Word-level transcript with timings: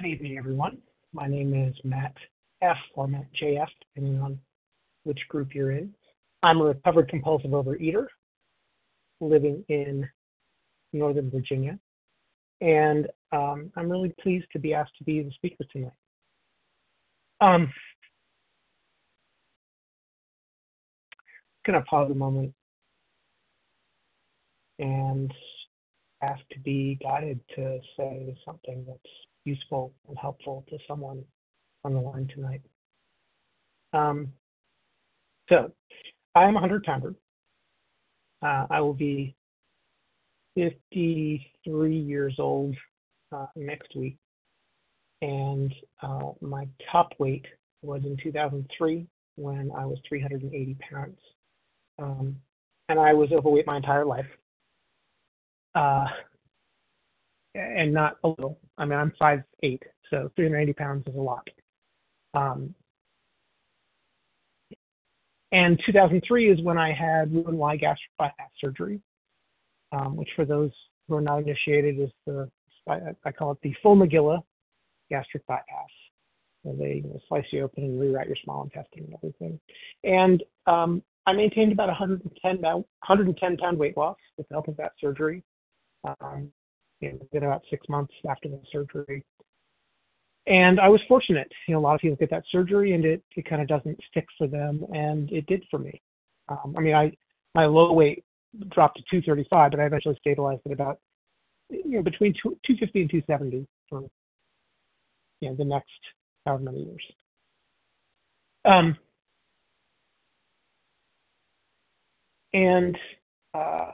Good 0.00 0.10
evening, 0.10 0.38
everyone. 0.38 0.78
My 1.12 1.26
name 1.26 1.52
is 1.54 1.74
Matt 1.82 2.14
F. 2.62 2.76
or 2.94 3.08
Matt 3.08 3.26
JF, 3.42 3.66
depending 3.80 4.22
on 4.22 4.38
which 5.02 5.18
group 5.28 5.56
you're 5.56 5.72
in. 5.72 5.92
I'm 6.44 6.60
a 6.60 6.66
recovered 6.66 7.08
compulsive 7.08 7.50
overeater 7.50 8.06
living 9.20 9.64
in 9.68 10.08
Northern 10.92 11.32
Virginia, 11.32 11.80
and 12.60 13.08
um, 13.32 13.72
I'm 13.74 13.90
really 13.90 14.14
pleased 14.22 14.46
to 14.52 14.60
be 14.60 14.72
asked 14.72 14.96
to 14.98 15.04
be 15.04 15.20
the 15.20 15.32
speaker 15.32 15.64
tonight. 15.72 15.90
Um, 17.40 17.72
gonna 21.66 21.82
pause 21.90 22.08
a 22.12 22.14
moment 22.14 22.54
and 24.78 25.34
ask 26.22 26.40
to 26.52 26.60
be 26.60 27.00
guided 27.02 27.40
to 27.56 27.80
say 27.96 28.38
something 28.44 28.84
that's 28.86 29.27
useful 29.44 29.92
and 30.08 30.16
helpful 30.18 30.64
to 30.68 30.78
someone 30.86 31.24
on 31.84 31.94
the 31.94 32.00
line 32.00 32.28
tonight. 32.34 32.62
Um, 33.92 34.32
so, 35.48 35.72
I'm 36.34 36.50
a 36.50 36.60
100 36.60 36.84
pounder. 36.84 37.14
Uh, 38.42 38.66
I 38.70 38.80
will 38.80 38.94
be 38.94 39.34
53 40.54 41.96
years 41.96 42.34
old 42.38 42.76
uh, 43.32 43.46
next 43.56 43.94
week. 43.96 44.16
And 45.22 45.74
uh, 46.02 46.30
my 46.40 46.68
top 46.92 47.12
weight 47.18 47.46
was 47.82 48.02
in 48.04 48.16
2003 48.22 49.06
when 49.36 49.70
I 49.76 49.84
was 49.84 49.98
380 50.08 50.76
pounds. 50.90 51.18
Um, 51.98 52.36
and 52.88 52.98
I 52.98 53.12
was 53.12 53.30
overweight 53.32 53.66
my 53.66 53.76
entire 53.76 54.04
life. 54.04 54.26
And 57.54 57.92
not 57.92 58.16
a 58.24 58.28
little. 58.28 58.58
I 58.76 58.84
mean, 58.84 58.98
I'm 58.98 59.12
five 59.18 59.42
eight, 59.62 59.82
so 60.10 60.30
380 60.36 60.72
pounds 60.74 61.06
is 61.06 61.14
a 61.14 61.18
lot. 61.18 61.48
Um, 62.34 62.74
and 65.50 65.80
2003 65.86 66.50
is 66.50 66.62
when 66.62 66.76
I 66.76 66.92
had 66.92 67.32
Roux-en-Y 67.32 67.76
gastric 67.76 68.10
bypass 68.18 68.50
surgery, 68.60 69.00
um, 69.92 70.14
which 70.14 70.28
for 70.36 70.44
those 70.44 70.70
who 71.08 71.16
are 71.16 71.22
not 71.22 71.38
initiated 71.38 71.98
is 71.98 72.10
the 72.26 72.50
I, 72.88 73.32
call 73.32 73.52
it 73.52 73.58
the 73.62 73.74
Full-Magilla 73.82 74.42
gastric 75.10 75.46
bypass. 75.46 75.64
Where 76.62 76.76
they 76.76 77.02
you 77.04 77.10
know, 77.10 77.20
slice 77.28 77.44
you 77.52 77.62
open 77.62 77.84
and 77.84 78.00
reroute 78.00 78.26
your 78.26 78.36
small 78.42 78.64
intestine 78.64 79.04
and 79.04 79.14
everything. 79.14 79.60
And 80.04 80.42
um, 80.66 81.02
I 81.26 81.32
maintained 81.32 81.72
about 81.72 81.88
110 81.88 82.62
110 82.62 83.56
pound 83.58 83.78
weight 83.78 83.96
loss 83.96 84.16
with 84.36 84.48
the 84.48 84.54
help 84.54 84.68
of 84.68 84.76
that 84.78 84.92
surgery. 85.00 85.44
Um, 86.20 86.50
within 87.00 87.44
about 87.44 87.62
six 87.70 87.88
months 87.88 88.12
after 88.28 88.48
the 88.48 88.60
surgery. 88.72 89.24
And 90.46 90.80
I 90.80 90.88
was 90.88 91.00
fortunate. 91.08 91.50
You 91.66 91.74
know, 91.74 91.80
a 91.80 91.82
lot 91.82 91.94
of 91.94 92.00
people 92.00 92.16
get 92.16 92.30
that 92.30 92.44
surgery 92.50 92.94
and 92.94 93.04
it, 93.04 93.22
it 93.36 93.48
kind 93.48 93.60
of 93.60 93.68
doesn't 93.68 93.98
stick 94.10 94.26
for 94.36 94.46
them, 94.46 94.84
and 94.94 95.30
it 95.30 95.46
did 95.46 95.64
for 95.70 95.78
me. 95.78 96.00
Um, 96.48 96.74
I 96.76 96.80
mean, 96.80 96.94
I 96.94 97.12
my 97.54 97.66
low 97.66 97.92
weight 97.92 98.24
dropped 98.70 98.96
to 98.96 99.02
235, 99.10 99.72
but 99.72 99.80
I 99.80 99.84
eventually 99.84 100.16
stabilized 100.20 100.62
at 100.64 100.72
about 100.72 100.98
you 101.68 101.96
know 101.96 102.02
between 102.02 102.32
250 102.42 103.00
and 103.00 103.10
270 103.10 103.66
for 103.88 104.02
you 105.40 105.50
know 105.50 105.54
the 105.56 105.64
next 105.64 105.90
however 106.46 106.62
many 106.62 106.84
years. 106.84 107.04
Um, 108.64 108.96
and 112.52 112.96
uh, 113.54 113.92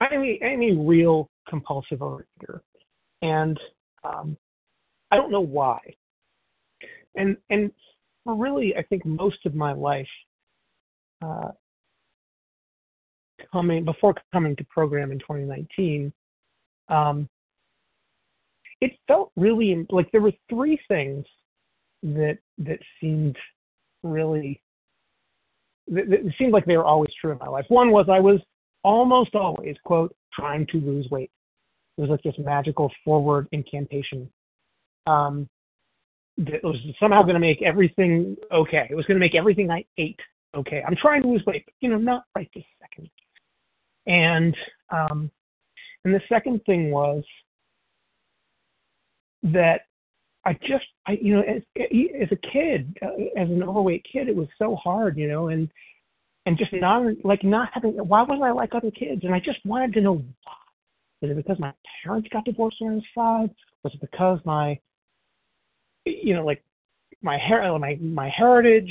Mean, 0.00 0.38
I 0.42 0.54
real 0.86 1.28
compulsive 1.48 1.98
overeater, 1.98 2.60
and 3.22 3.58
um, 4.04 4.36
I 5.10 5.16
don't 5.16 5.30
know 5.30 5.40
why. 5.40 5.78
And 7.16 7.36
and 7.50 7.72
for 8.24 8.36
really, 8.36 8.76
I 8.76 8.82
think 8.82 9.04
most 9.04 9.44
of 9.44 9.54
my 9.54 9.72
life, 9.72 10.08
uh, 11.22 11.48
coming 13.52 13.84
before 13.84 14.14
coming 14.32 14.54
to 14.56 14.64
program 14.64 15.10
in 15.10 15.18
2019, 15.18 16.12
um, 16.88 17.28
it 18.80 18.92
felt 19.08 19.32
really 19.36 19.86
like 19.90 20.10
there 20.12 20.20
were 20.20 20.32
three 20.48 20.78
things 20.88 21.24
that 22.02 22.38
that 22.58 22.78
seemed 23.00 23.36
really 24.02 24.60
it 25.88 26.34
seemed 26.38 26.52
like 26.52 26.66
they 26.66 26.76
were 26.76 26.84
always 26.84 27.10
true 27.20 27.32
in 27.32 27.38
my 27.38 27.48
life. 27.48 27.64
One 27.68 27.90
was 27.90 28.06
I 28.10 28.20
was 28.20 28.40
almost 28.88 29.34
always, 29.34 29.76
quote, 29.84 30.14
trying 30.32 30.66
to 30.68 30.78
lose 30.78 31.06
weight. 31.10 31.30
It 31.96 32.00
was 32.00 32.10
like 32.10 32.22
this 32.22 32.34
magical 32.38 32.90
forward 33.04 33.48
incantation 33.52 34.30
um, 35.06 35.48
that 36.38 36.64
was 36.64 36.76
somehow 36.98 37.22
going 37.22 37.34
to 37.34 37.40
make 37.40 37.60
everything 37.62 38.36
okay. 38.50 38.86
It 38.88 38.94
was 38.94 39.04
going 39.04 39.16
to 39.16 39.20
make 39.20 39.34
everything 39.34 39.70
I 39.70 39.84
ate 39.98 40.18
okay. 40.56 40.82
I'm 40.86 40.96
trying 40.96 41.22
to 41.22 41.28
lose 41.28 41.44
weight, 41.46 41.64
but 41.66 41.74
you 41.80 41.90
know, 41.90 41.98
not 41.98 42.24
right 42.34 42.48
this 42.54 42.64
second. 42.80 43.10
And 44.06 44.56
um, 44.90 45.30
and 46.04 46.14
the 46.14 46.22
second 46.28 46.64
thing 46.64 46.90
was 46.90 47.22
that 49.42 49.82
I 50.46 50.54
just, 50.66 50.86
I 51.06 51.18
you 51.20 51.36
know, 51.36 51.42
as 51.42 51.62
as 51.76 52.28
a 52.32 52.36
kid, 52.52 52.96
uh, 53.02 53.40
as 53.40 53.50
an 53.50 53.62
overweight 53.62 54.06
kid, 54.10 54.28
it 54.28 54.36
was 54.36 54.48
so 54.58 54.76
hard, 54.76 55.18
you 55.18 55.28
know, 55.28 55.48
and 55.48 55.68
and 56.48 56.56
just 56.56 56.72
not 56.72 57.02
like 57.24 57.44
not 57.44 57.68
having 57.74 57.92
why 57.92 58.22
was 58.22 58.40
I 58.42 58.50
like 58.52 58.74
other 58.74 58.90
kids? 58.90 59.22
And 59.22 59.34
I 59.34 59.38
just 59.38 59.58
wanted 59.66 59.92
to 59.92 60.00
know 60.00 60.14
why. 60.14 60.54
Was 61.20 61.30
it 61.30 61.36
because 61.36 61.58
my 61.58 61.74
parents 62.02 62.26
got 62.32 62.46
divorced 62.46 62.78
when 62.80 62.92
I 62.92 62.94
was 62.94 63.04
five? 63.14 63.50
Was 63.84 63.92
it 63.92 64.00
because 64.00 64.40
my 64.46 64.78
you 66.06 66.34
know, 66.34 66.46
like 66.46 66.64
my 67.20 67.36
hair 67.36 67.78
my 67.78 67.98
my 68.00 68.30
heritage, 68.30 68.90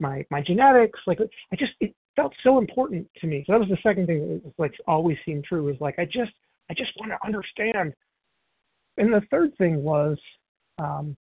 my 0.00 0.26
my 0.32 0.42
genetics, 0.42 0.98
like 1.06 1.20
I 1.20 1.56
just 1.56 1.74
it 1.78 1.94
felt 2.16 2.32
so 2.42 2.58
important 2.58 3.08
to 3.20 3.28
me. 3.28 3.44
So 3.46 3.52
that 3.52 3.60
was 3.60 3.68
the 3.68 3.78
second 3.84 4.06
thing 4.06 4.18
that 4.18 4.44
was 4.44 4.54
like 4.58 4.74
always 4.88 5.16
seemed 5.24 5.44
true 5.44 5.62
was 5.62 5.76
like 5.80 6.00
I 6.00 6.06
just 6.06 6.32
I 6.68 6.74
just 6.74 6.90
want 6.98 7.12
to 7.12 7.24
understand. 7.24 7.94
And 8.96 9.14
the 9.14 9.22
third 9.30 9.56
thing 9.58 9.84
was 9.84 10.18
um 10.78 11.16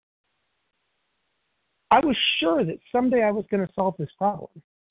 I 1.92 2.00
was 2.00 2.18
sure 2.40 2.66
that 2.66 2.80
someday 2.92 3.22
I 3.22 3.30
was 3.30 3.46
going 3.52 3.66
to 3.66 3.72
solve 3.76 3.94
this 4.00 4.10
problem 4.18 4.50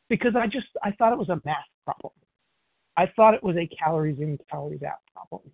because 0.08 0.34
I 0.36 0.46
just 0.46 0.66
I 0.82 0.92
thought 0.92 1.12
it 1.12 1.18
was 1.18 1.28
a 1.28 1.40
math 1.44 1.64
problem. 1.84 2.12
I 2.96 3.06
thought 3.16 3.34
it 3.34 3.42
was 3.42 3.56
a 3.56 3.68
calories 3.76 4.18
in, 4.20 4.38
calories 4.50 4.82
out 4.82 4.98
problem. 5.12 5.50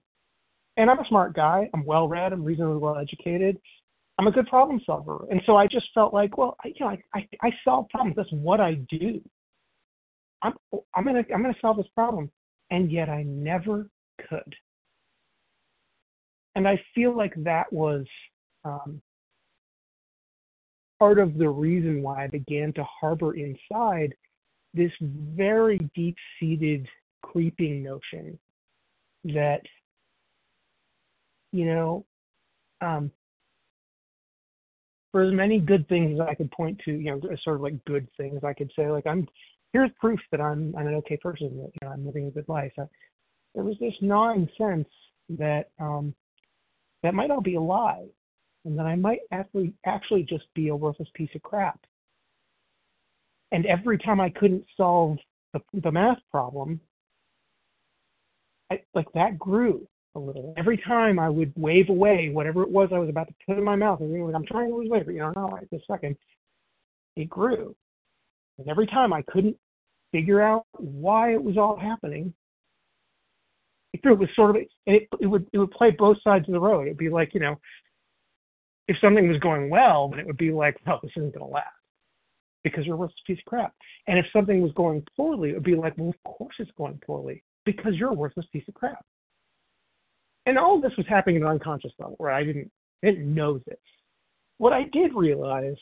And 0.76 0.90
I'm 0.90 0.98
a 0.98 1.08
smart 1.08 1.34
guy. 1.34 1.68
I'm 1.74 1.84
well 1.84 2.08
read. 2.08 2.32
I'm 2.32 2.44
reasonably 2.44 2.78
well 2.78 2.96
educated. 2.96 3.58
I'm 4.18 4.26
a 4.26 4.30
good 4.30 4.46
problem 4.48 4.80
solver. 4.84 5.26
And 5.30 5.40
so 5.46 5.56
I 5.56 5.66
just 5.66 5.86
felt 5.94 6.12
like, 6.12 6.36
well, 6.36 6.56
I, 6.64 6.68
you 6.68 6.74
know, 6.80 6.88
I, 6.88 6.98
I, 7.14 7.28
I 7.42 7.50
solve 7.64 7.88
problems. 7.88 8.16
That's 8.16 8.30
what 8.32 8.60
I 8.60 8.74
do. 8.90 9.20
I'm 10.42 10.54
I'm 10.94 11.04
gonna 11.04 11.24
I'm 11.34 11.42
gonna 11.42 11.54
solve 11.60 11.76
this 11.76 11.86
problem, 11.94 12.30
and 12.70 12.90
yet 12.90 13.08
I 13.08 13.22
never 13.24 13.88
could. 14.28 14.54
And 16.54 16.66
I 16.66 16.80
feel 16.94 17.16
like 17.16 17.32
that 17.44 17.72
was 17.72 18.04
um, 18.64 19.00
part 20.98 21.18
of 21.18 21.36
the 21.38 21.48
reason 21.48 22.02
why 22.02 22.24
I 22.24 22.26
began 22.26 22.72
to 22.74 22.84
harbor 22.84 23.34
inside 23.34 24.14
this 24.75 24.92
very 25.00 25.78
deep 25.94 26.16
seated 26.38 26.86
creeping 27.22 27.82
notion 27.82 28.38
that 29.25 29.60
you 31.53 31.66
know 31.66 32.04
um, 32.80 33.10
for 35.12 35.22
as 35.22 35.32
many 35.32 35.59
good 35.59 35.88
things 35.88 36.19
as 36.20 36.26
I 36.26 36.34
could 36.34 36.50
point 36.50 36.80
to, 36.84 36.92
you 36.92 37.10
know, 37.10 37.20
sort 37.42 37.56
of 37.56 37.62
like 37.62 37.84
good 37.84 38.09
things 38.16 38.42
I 38.44 38.53
could 38.53 38.70
say, 38.76 38.91
like 38.91 39.06
I'm 39.06 39.26
here's 39.72 39.91
proof 40.00 40.20
that 40.30 40.41
I'm 40.41 40.75
I'm 40.76 40.86
an 40.86 40.94
okay 40.94 41.16
person, 41.16 41.56
that 41.59 41.70
you 41.75 41.78
know 41.82 41.92
I'm 41.92 42.06
living 42.06 42.26
a 42.26 42.30
good 42.30 42.48
life. 42.48 42.72
I, 42.78 42.84
there 43.54 43.64
was 43.64 43.76
this 43.80 43.94
gnawing 44.00 44.48
sense 44.56 44.88
that 45.30 45.70
um, 45.78 46.14
that 47.03 47.15
might 47.15 47.30
all 47.30 47.41
be 47.41 47.56
a 47.56 47.60
lie, 47.60 48.06
and 48.65 48.78
that 48.78 48.86
I 48.86 48.94
might 48.97 49.21
actually 49.33 49.72
actually 49.84 50.22
just 50.22 50.44
be 50.54 50.68
a 50.68 50.77
worthless 50.77 51.09
piece 51.15 51.30
of 51.34 51.42
crap. 51.42 51.80
And 53.52 53.66
every 53.66 53.98
time 53.98 54.20
I 54.20 54.30
couldn't 54.30 54.64
solve 54.76 55.18
the, 55.52 55.60
the 55.72 55.91
math 55.91 56.18
problem, 56.30 56.80
I, 58.70 58.80
like 58.94 59.06
that 59.14 59.38
grew 59.38 59.86
a 60.14 60.18
little. 60.18 60.54
Every 60.56 60.76
time 60.76 61.18
I 61.18 61.28
would 61.28 61.52
wave 61.56 61.88
away 61.88 62.30
whatever 62.30 62.62
it 62.62 62.70
was 62.70 62.91
I 62.92 62.98
was 62.98 63.08
about 63.08 63.28
to 63.28 63.34
put 63.47 63.58
in 63.58 63.64
my 63.64 63.76
mouth, 63.76 64.00
and 64.00 64.24
like, 64.24 64.34
I'm 64.34 64.47
trying 64.47 64.70
to 64.70 64.76
lose 64.76 64.88
weight, 64.88 65.06
but 65.06 65.14
you 65.14 65.20
know, 65.20 65.32
not 65.34 65.52
right 65.52 65.68
this 65.70 65.82
second. 65.91 66.16
It 67.16 67.28
grew, 67.28 67.74
and 68.58 68.68
every 68.68 68.86
time 68.86 69.12
I 69.12 69.22
couldn't 69.22 69.56
figure 70.12 70.41
out 70.41 70.66
why 70.72 71.32
it 71.32 71.42
was 71.42 71.56
all 71.58 71.76
happening, 71.76 72.32
it 73.92 74.03
grew. 74.03 74.12
It 74.12 74.20
was 74.20 74.28
sort 74.36 74.50
of, 74.50 74.56
and 74.86 74.96
it 74.96 75.08
it 75.20 75.26
would 75.26 75.46
it 75.53 75.58
would 75.58 75.72
play 75.72 75.91
both 75.91 76.18
sides 76.22 76.48
of 76.48 76.53
the 76.53 76.60
road. 76.60 76.86
It'd 76.86 76.96
be 76.96 77.08
like 77.08 77.34
you 77.34 77.41
know, 77.41 77.58
if 78.86 78.96
something 79.00 79.28
was 79.28 79.41
going 79.41 79.70
well, 79.70 80.08
then 80.08 80.20
it 80.20 80.26
would 80.26 80.36
be 80.36 80.53
like, 80.53 80.76
well, 80.86 81.00
this 81.03 81.12
isn't 81.16 81.34
going 81.34 81.46
to 81.46 81.53
last 81.53 81.66
because 82.65 82.84
you're 82.86 82.95
a 82.95 82.98
worthless 82.98 83.21
piece 83.27 83.39
of 83.39 83.45
crap. 83.45 83.74
And 84.07 84.18
if 84.18 84.27
something 84.33 84.60
was 84.60 84.72
going 84.72 85.04
poorly, 85.16 85.51
it 85.51 85.54
would 85.54 85.62
be 85.62 85.74
like, 85.77 85.97
well, 85.97 86.10
of 86.10 86.22
course 86.24 86.54
it's 86.59 86.71
going 86.77 87.01
poorly 87.04 87.42
because 87.65 87.95
you're 87.95 88.10
a 88.10 88.15
worthless 88.15 88.47
piece 88.53 88.65
of 88.68 88.74
crap. 88.74 89.04
And 90.47 90.59
all 90.59 90.80
this 90.80 90.92
was 90.97 91.07
happening 91.09 91.36
at 91.36 91.42
an 91.42 91.48
unconscious 91.48 91.92
level, 91.98 92.16
where 92.18 92.30
I 92.30 92.45
didn't 92.45 92.71
I 93.03 93.09
didn't 93.09 93.34
know 93.34 93.59
this. 93.66 93.78
what 94.59 94.74
I 94.74 94.84
did 94.92 95.15
realize, 95.15 95.77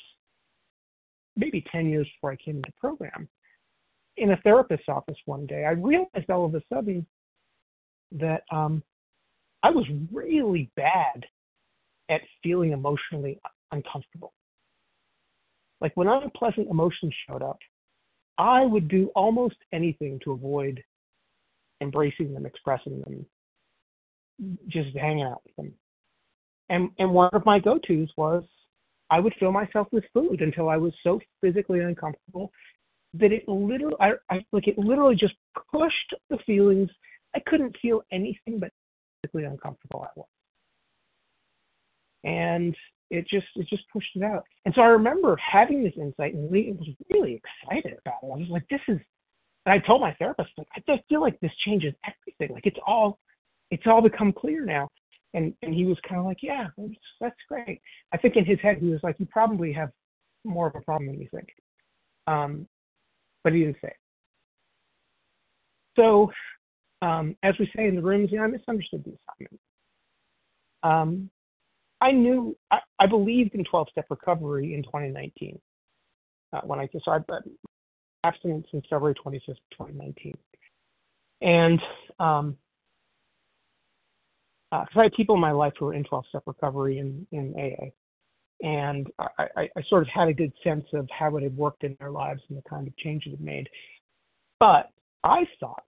maybe 1.37 1.65
10 1.73 1.89
years 1.89 2.09
before 2.17 2.31
I 2.33 2.37
came 2.37 2.57
into 2.57 2.73
program, 2.81 3.29
in 4.17 4.31
a 4.31 4.37
therapist's 4.39 4.89
office 4.89 5.17
one 5.25 5.47
day, 5.47 5.65
I 5.65 5.71
realized 5.73 6.31
all 6.31 6.45
of 6.45 6.55
a 6.55 6.63
sudden 6.73 7.07
that 8.13 8.43
um, 8.53 8.83
I 9.63 9.71
was 9.71 9.87
really 10.13 10.71
bad 10.77 11.27
at 12.09 12.21
feeling 12.43 12.73
emotionally 12.73 13.41
uncomfortable. 13.73 14.33
Like 15.81 15.93
when 15.97 16.09
unpleasant 16.09 16.69
emotions 16.69 17.15
showed 17.29 17.43
up, 17.43 17.59
I 18.37 18.65
would 18.65 18.89
do 18.89 19.11
almost 19.15 19.57
anything 19.73 20.21
to 20.25 20.33
avoid 20.33 20.83
embracing 21.81 22.35
them, 22.35 22.47
expressing 22.47 23.01
them, 23.01 23.27
just 24.69 24.97
hanging 24.97 25.25
out 25.25 25.43
with 25.45 25.57
them. 25.57 25.75
And 26.69 26.91
and 26.99 27.11
one 27.13 27.31
of 27.33 27.45
my 27.47 27.59
go-tos 27.59 28.09
was 28.17 28.45
I 29.11 29.21
would 29.21 29.35
fill 29.41 29.53
myself 29.53 29.89
with 29.91 30.05
food 30.13 30.43
until 30.43 30.69
I 30.69 30.77
was 30.77 30.93
so 31.03 31.21
physically 31.41 31.81
uncomfortable 31.81 32.53
that 33.15 33.33
it 33.33 33.49
literally 33.49 33.97
I, 34.01 34.13
I 34.31 34.45
like 34.53 34.69
it 34.69 34.79
literally 34.79 35.17
just 35.17 35.35
pushed 35.73 36.15
the 36.31 36.39
feelings. 36.47 36.91
I 37.35 37.41
couldn't 37.47 37.77
feel 37.81 38.03
anything 38.13 38.59
but 38.59 38.71
physically 39.23 39.45
uncomfortable 39.45 40.03
I 40.05 40.11
was. 40.17 40.27
And 42.25 42.77
it 43.11 43.27
just 43.29 43.47
it 43.57 43.67
just 43.69 43.85
pushed 43.93 44.15
it 44.15 44.23
out. 44.23 44.45
And 44.65 44.75
so 44.75 44.83
I 44.83 44.87
remember 44.87 45.37
having 45.37 45.83
this 45.83 45.95
insight 45.97 46.35
and 46.35 46.51
was 46.51 46.89
really 47.11 47.41
excited 47.41 47.99
about 48.01 48.19
it. 48.23 48.27
I 48.27 48.37
was 48.37 48.49
like, 48.51 48.69
this 48.69 48.81
is 48.89 48.99
and 49.67 49.75
I 49.75 49.87
told 49.87 50.01
my 50.01 50.15
therapist, 50.15 50.51
like, 50.57 50.67
I 50.75 50.81
just 50.89 51.07
feel 51.09 51.21
like 51.21 51.39
this 51.41 51.53
changes 51.67 51.93
everything. 52.07 52.55
Like 52.55 52.67
it's 52.67 52.79
all 52.87 53.19
it's 53.71 53.83
all 53.87 54.01
become 54.01 54.33
clear 54.33 54.65
now. 54.65 54.89
And 55.35 55.55
and 55.63 55.75
he 55.75 55.85
was 55.85 55.99
kind 56.09 56.21
of 56.21 56.27
like, 56.27 56.39
yeah, 56.43 56.69
that's, 56.77 56.95
that's 57.21 57.37
great. 57.49 57.81
I 58.13 58.17
think 58.17 58.37
in 58.37 58.45
his 58.45 58.59
head 58.61 58.79
he 58.81 58.89
was 58.89 59.01
like, 59.03 59.17
you 59.19 59.27
probably 59.27 59.73
have 59.73 59.91
more 60.45 60.67
of 60.69 60.75
a 60.75 60.81
problem 60.81 61.09
than 61.09 61.21
you 61.21 61.29
think. 61.35 61.49
Um, 62.27 62.67
but 63.45 63.53
he 63.53 63.61
didn't 63.61 63.77
say. 63.83 63.93
So, 65.97 66.31
um, 67.03 67.37
as 67.43 67.55
we 67.59 67.71
say 67.77 67.89
in 67.89 67.97
the 67.97 68.03
rooms, 68.03 68.31
you 68.31 68.39
know, 68.39 68.45
I 68.45 68.49
misunderstood 68.49 69.05
the 69.05 69.17
assignment. 69.17 69.61
Um, 70.83 71.31
I 72.00 72.12
knew 72.12 72.56
I, 72.71 72.79
I 72.99 73.06
believed 73.06 73.55
in 73.55 73.65
12-step 73.65 74.06
recovery 74.11 74.75
in 74.75 74.83
2019 74.83 75.59
uh, 76.53 76.61
when 76.62 76.79
I 76.79 76.89
so 77.05 77.11
I 77.11 77.19
abstinence 78.25 78.67
since 78.71 78.85
February 78.91 79.15
25th, 79.15 79.56
2019, 79.73 80.35
and 81.41 81.81
um, 82.19 82.56
uh, 84.71 84.85
I 84.95 85.03
had 85.05 85.12
people 85.12 85.35
in 85.35 85.41
my 85.41 85.53
life 85.53 85.73
who 85.79 85.87
were 85.87 85.95
in 85.95 86.05
12 86.05 86.25
step 86.29 86.43
recovery 86.47 86.99
in, 86.99 87.27
in 87.33 87.55
AA. 87.56 87.87
And 88.61 89.06
I, 89.19 89.47
I, 89.56 89.69
I, 89.77 89.83
sort 89.89 90.03
of 90.03 90.09
had 90.09 90.29
a 90.29 90.35
good 90.35 90.53
sense 90.65 90.85
of 90.93 91.09
how 91.17 91.37
it 91.37 91.45
had 91.45 91.56
worked 91.56 91.85
in 91.85 91.97
their 92.00 92.11
lives 92.11 92.43
and 92.49 92.59
the 92.59 92.69
kind 92.69 92.89
of 92.89 92.97
change 92.97 93.25
it 93.27 93.31
had 93.31 93.41
made. 93.41 93.69
But 94.59 94.91
I 95.23 95.47
thought 95.61 95.85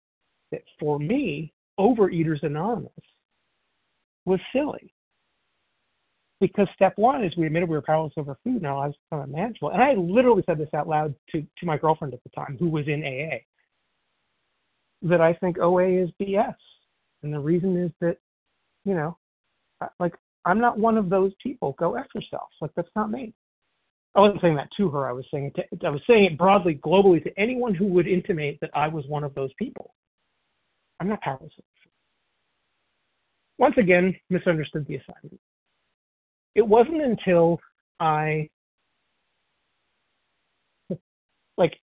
that 0.52 0.62
for 0.78 0.98
me, 0.98 1.52
Overeaters 1.80 2.42
Anonymous 2.42 2.92
was 4.26 4.38
silly. 4.52 4.92
Because 6.40 6.68
step 6.74 6.92
one 6.96 7.24
is 7.24 7.36
we 7.36 7.46
admitted 7.46 7.68
we 7.68 7.76
were 7.76 7.82
powerless 7.82 8.12
over 8.16 8.38
food 8.44 8.56
and 8.56 8.66
our 8.66 8.76
lives 8.76 8.94
become 9.10 9.24
unmanageable. 9.24 9.70
And 9.70 9.82
I 9.82 9.94
literally 9.94 10.44
said 10.46 10.58
this 10.58 10.68
out 10.72 10.86
loud 10.86 11.14
to, 11.30 11.40
to 11.40 11.66
my 11.66 11.76
girlfriend 11.76 12.14
at 12.14 12.22
the 12.22 12.30
time, 12.30 12.56
who 12.60 12.68
was 12.68 12.86
in 12.86 13.02
AA, 13.02 13.38
that 15.08 15.20
I 15.20 15.34
think 15.34 15.58
OA 15.58 16.04
is 16.04 16.10
BS. 16.20 16.54
And 17.24 17.32
the 17.32 17.40
reason 17.40 17.76
is 17.76 17.90
that 18.00 18.18
you 18.88 18.94
know, 18.94 19.16
like 20.00 20.14
I'm 20.44 20.60
not 20.60 20.78
one 20.78 20.96
of 20.96 21.10
those 21.10 21.32
people. 21.42 21.76
Go 21.78 21.94
F 21.94 22.06
yourself. 22.14 22.48
Like 22.60 22.70
that's 22.74 22.88
not 22.96 23.10
me. 23.10 23.34
I 24.14 24.20
wasn't 24.20 24.40
saying 24.40 24.56
that 24.56 24.70
to 24.78 24.88
her. 24.88 25.06
I 25.06 25.12
was 25.12 25.26
saying 25.30 25.52
it. 25.54 25.80
To, 25.80 25.86
I 25.86 25.90
was 25.90 26.00
saying 26.08 26.24
it 26.24 26.38
broadly, 26.38 26.80
globally, 26.82 27.22
to 27.22 27.38
anyone 27.38 27.74
who 27.74 27.86
would 27.86 28.08
intimate 28.08 28.58
that 28.60 28.70
I 28.74 28.88
was 28.88 29.04
one 29.06 29.24
of 29.24 29.34
those 29.34 29.50
people. 29.58 29.94
I'm 31.00 31.08
not 31.08 31.20
powerless. 31.20 31.52
Once 33.58 33.74
again, 33.76 34.14
misunderstood 34.30 34.86
the 34.86 34.96
assignment. 34.96 35.38
It 36.58 36.66
wasn't 36.66 37.00
until 37.00 37.60
I, 38.00 38.48
like, 41.56 41.78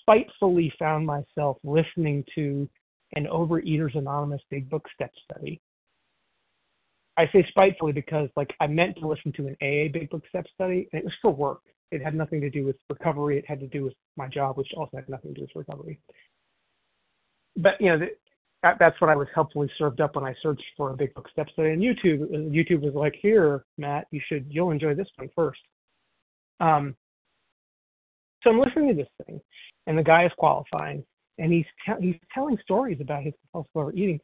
spitefully 0.00 0.72
found 0.78 1.06
myself 1.06 1.58
listening 1.62 2.24
to 2.34 2.68
an 3.14 3.26
Overeaters 3.26 3.96
Anonymous 3.96 4.40
Big 4.50 4.70
Book 4.70 4.86
Step 4.94 5.12
study 5.30 5.60
I 7.20 7.28
say 7.34 7.44
spitefully 7.50 7.92
because 7.92 8.30
like 8.34 8.50
I 8.60 8.66
meant 8.66 8.96
to 8.96 9.06
listen 9.06 9.30
to 9.32 9.46
an 9.46 9.56
AA 9.60 9.92
Big 9.92 10.08
Book 10.08 10.22
Step 10.30 10.46
study, 10.54 10.88
and 10.90 11.00
it 11.00 11.04
was 11.04 11.12
for 11.20 11.30
work. 11.30 11.60
It 11.90 12.02
had 12.02 12.14
nothing 12.14 12.40
to 12.40 12.48
do 12.48 12.64
with 12.64 12.76
recovery. 12.88 13.36
It 13.36 13.44
had 13.46 13.60
to 13.60 13.66
do 13.66 13.84
with 13.84 13.92
my 14.16 14.26
job, 14.26 14.56
which 14.56 14.68
also 14.74 14.96
had 14.96 15.08
nothing 15.08 15.34
to 15.34 15.40
do 15.40 15.42
with 15.42 15.66
recovery. 15.66 16.00
But 17.56 17.74
you 17.78 17.88
know, 17.88 18.06
that, 18.62 18.76
that's 18.78 19.00
what 19.00 19.10
I 19.10 19.16
was 19.16 19.28
helpfully 19.34 19.70
served 19.78 20.00
up 20.00 20.16
when 20.16 20.24
I 20.24 20.34
searched 20.42 20.64
for 20.76 20.90
a 20.90 20.96
Big 20.96 21.14
Book 21.14 21.28
Step 21.32 21.48
study 21.50 21.70
on 21.70 21.78
YouTube. 21.78 22.30
YouTube 22.30 22.82
was 22.82 22.94
like, 22.94 23.14
"Here, 23.20 23.64
Matt, 23.78 24.06
you 24.10 24.20
should 24.26 24.46
you'll 24.50 24.70
enjoy 24.70 24.94
this 24.94 25.08
one 25.16 25.30
first. 25.34 25.60
Um, 26.60 26.94
so 28.42 28.50
I'm 28.50 28.60
listening 28.60 28.88
to 28.88 28.94
this 28.94 29.26
thing, 29.26 29.40
and 29.86 29.98
the 29.98 30.02
guy 30.02 30.26
is 30.26 30.32
qualifying, 30.36 31.04
and 31.38 31.52
he's 31.52 31.64
te- 31.86 32.06
he's 32.06 32.20
telling 32.34 32.58
stories 32.62 32.98
about 33.00 33.22
his 33.22 33.34
compulsive 33.40 33.70
overeating, 33.74 34.20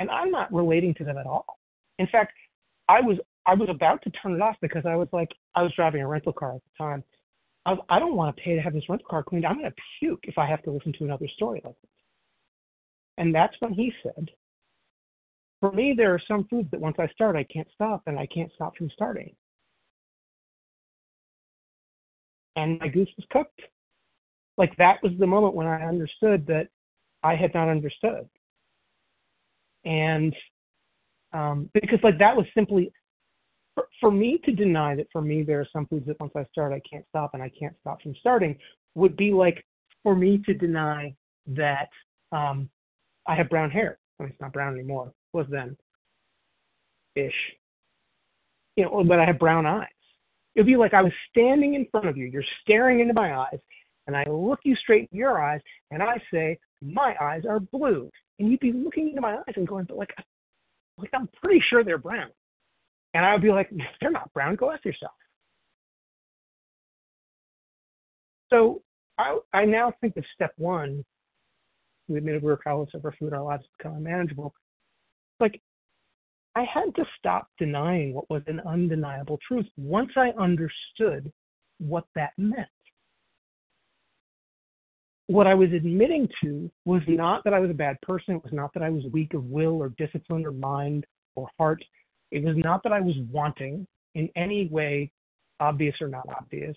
and 0.00 0.10
I'm 0.10 0.30
not 0.30 0.52
relating 0.52 0.94
to 0.94 1.04
them 1.04 1.18
at 1.18 1.26
all. 1.26 1.46
In 1.98 2.06
fact, 2.06 2.32
I 2.88 3.00
was 3.00 3.18
I 3.46 3.54
was 3.54 3.68
about 3.70 4.02
to 4.02 4.10
turn 4.10 4.34
it 4.34 4.40
off 4.40 4.56
because 4.62 4.84
I 4.86 4.96
was 4.96 5.08
like 5.12 5.28
I 5.54 5.62
was 5.62 5.72
driving 5.76 6.00
a 6.02 6.08
rental 6.08 6.32
car 6.32 6.54
at 6.54 6.62
the 6.62 6.84
time. 6.84 7.04
I 7.66 7.72
was, 7.72 7.84
I 7.88 7.98
don't 7.98 8.16
want 8.16 8.34
to 8.34 8.42
pay 8.42 8.54
to 8.54 8.62
have 8.62 8.74
this 8.74 8.88
rental 8.88 9.06
car 9.08 9.22
cleaned. 9.22 9.46
I'm 9.46 9.58
going 9.58 9.70
to 9.70 9.76
puke 9.98 10.20
if 10.24 10.36
I 10.36 10.46
have 10.46 10.62
to 10.64 10.70
listen 10.70 10.92
to 10.98 11.04
another 11.04 11.28
story 11.34 11.62
like 11.64 11.74
this. 11.80 11.90
And 13.18 13.34
that's 13.34 13.54
when 13.60 13.72
he 13.72 13.92
said, 14.02 14.30
for 15.60 15.72
me, 15.72 15.94
there 15.96 16.12
are 16.12 16.20
some 16.28 16.46
foods 16.48 16.70
that 16.72 16.80
once 16.80 16.96
I 16.98 17.06
start, 17.08 17.36
I 17.36 17.44
can't 17.44 17.68
stop, 17.74 18.02
and 18.06 18.18
I 18.18 18.26
can't 18.26 18.52
stop 18.54 18.76
from 18.76 18.90
starting. 18.90 19.34
And 22.56 22.78
my 22.80 22.88
goose 22.88 23.08
was 23.16 23.26
cooked. 23.30 23.60
Like 24.58 24.76
that 24.76 25.02
was 25.02 25.12
the 25.18 25.26
moment 25.26 25.54
when 25.54 25.66
I 25.66 25.82
understood 25.82 26.46
that 26.46 26.68
I 27.22 27.34
had 27.34 27.54
not 27.54 27.68
understood. 27.68 28.28
And 29.84 30.34
um, 31.32 31.68
because 31.74 31.98
like 32.02 32.18
that 32.18 32.36
was 32.36 32.46
simply 32.54 32.92
for, 33.74 33.88
for 34.00 34.10
me 34.10 34.38
to 34.44 34.52
deny 34.52 34.94
that 34.94 35.08
for 35.10 35.20
me 35.20 35.42
there 35.42 35.60
are 35.60 35.68
some 35.72 35.86
foods 35.86 36.06
that 36.06 36.20
once 36.20 36.32
I 36.36 36.44
start 36.52 36.72
I 36.72 36.80
can't 36.88 37.04
stop 37.08 37.30
and 37.34 37.42
I 37.42 37.50
can't 37.58 37.74
stop 37.80 38.00
from 38.02 38.14
starting 38.20 38.56
would 38.94 39.16
be 39.16 39.32
like 39.32 39.64
for 40.02 40.14
me 40.14 40.40
to 40.46 40.54
deny 40.54 41.14
that 41.48 41.88
um, 42.30 42.70
I 43.26 43.34
have 43.34 43.48
brown 43.48 43.70
hair. 43.70 43.98
I 44.18 44.24
mean, 44.24 44.32
it's 44.32 44.40
not 44.40 44.52
brown 44.52 44.74
anymore. 44.74 45.08
It 45.08 45.36
was 45.36 45.46
then 45.50 45.76
ish. 47.16 47.32
You 48.76 48.84
know, 48.84 49.04
but 49.04 49.20
I 49.20 49.24
have 49.24 49.38
brown 49.38 49.66
eyes. 49.66 49.88
It 50.54 50.60
would 50.60 50.66
be 50.66 50.76
like 50.76 50.94
I 50.94 51.02
was 51.02 51.12
standing 51.30 51.74
in 51.74 51.86
front 51.90 52.08
of 52.08 52.16
you. 52.16 52.26
You're 52.26 52.44
staring 52.62 53.00
into 53.00 53.14
my 53.14 53.36
eyes, 53.36 53.58
and 54.06 54.16
I 54.16 54.24
look 54.28 54.60
you 54.64 54.76
straight 54.76 55.08
in 55.12 55.18
your 55.18 55.42
eyes, 55.42 55.60
and 55.90 56.02
I 56.02 56.20
say, 56.32 56.58
"My 56.82 57.16
eyes 57.20 57.42
are 57.48 57.60
blue," 57.60 58.10
and 58.38 58.50
you'd 58.50 58.60
be 58.60 58.72
looking 58.72 59.08
into 59.08 59.20
my 59.20 59.36
eyes 59.36 59.54
and 59.56 59.66
going, 59.66 59.84
"But 59.84 59.96
like, 59.96 60.14
like, 60.98 61.10
I'm 61.12 61.28
pretty 61.42 61.62
sure 61.68 61.84
they're 61.84 61.98
brown. 61.98 62.30
And 63.14 63.24
I 63.24 63.32
would 63.32 63.42
be 63.42 63.50
like, 63.50 63.70
they're 64.00 64.10
not 64.10 64.32
brown. 64.32 64.56
Go 64.56 64.72
ask 64.72 64.84
yourself. 64.84 65.12
So 68.50 68.82
I, 69.18 69.38
I 69.52 69.64
now 69.64 69.92
think 70.00 70.16
of 70.16 70.24
step 70.34 70.52
one. 70.56 71.04
We 72.08 72.18
admitted 72.18 72.42
we 72.42 72.48
were 72.48 72.60
powerless 72.62 72.90
over 72.94 73.14
food. 73.18 73.32
Our 73.32 73.42
lives 73.42 73.64
become 73.78 73.96
unmanageable. 73.96 74.54
Like, 75.40 75.60
I 76.54 76.64
had 76.72 76.94
to 76.96 77.04
stop 77.18 77.48
denying 77.58 78.14
what 78.14 78.28
was 78.30 78.42
an 78.46 78.60
undeniable 78.60 79.38
truth 79.46 79.66
once 79.76 80.10
I 80.16 80.30
understood 80.38 81.32
what 81.78 82.04
that 82.14 82.30
meant 82.38 82.68
what 85.26 85.46
I 85.46 85.54
was 85.54 85.72
admitting 85.72 86.28
to 86.42 86.70
was 86.84 87.02
not 87.08 87.44
that 87.44 87.54
I 87.54 87.58
was 87.58 87.70
a 87.70 87.74
bad 87.74 88.00
person. 88.02 88.36
It 88.36 88.44
was 88.44 88.52
not 88.52 88.74
that 88.74 88.82
I 88.82 88.90
was 88.90 89.04
weak 89.12 89.34
of 89.34 89.44
will 89.44 89.82
or 89.82 89.88
discipline 89.90 90.44
or 90.44 90.52
mind 90.52 91.06
or 91.34 91.48
heart. 91.58 91.82
It 92.30 92.44
was 92.44 92.56
not 92.56 92.82
that 92.82 92.92
I 92.92 93.00
was 93.00 93.14
wanting 93.30 93.86
in 94.14 94.28
any 94.36 94.66
way, 94.66 95.10
obvious 95.60 95.94
or 96.00 96.08
not 96.08 96.26
obvious. 96.28 96.76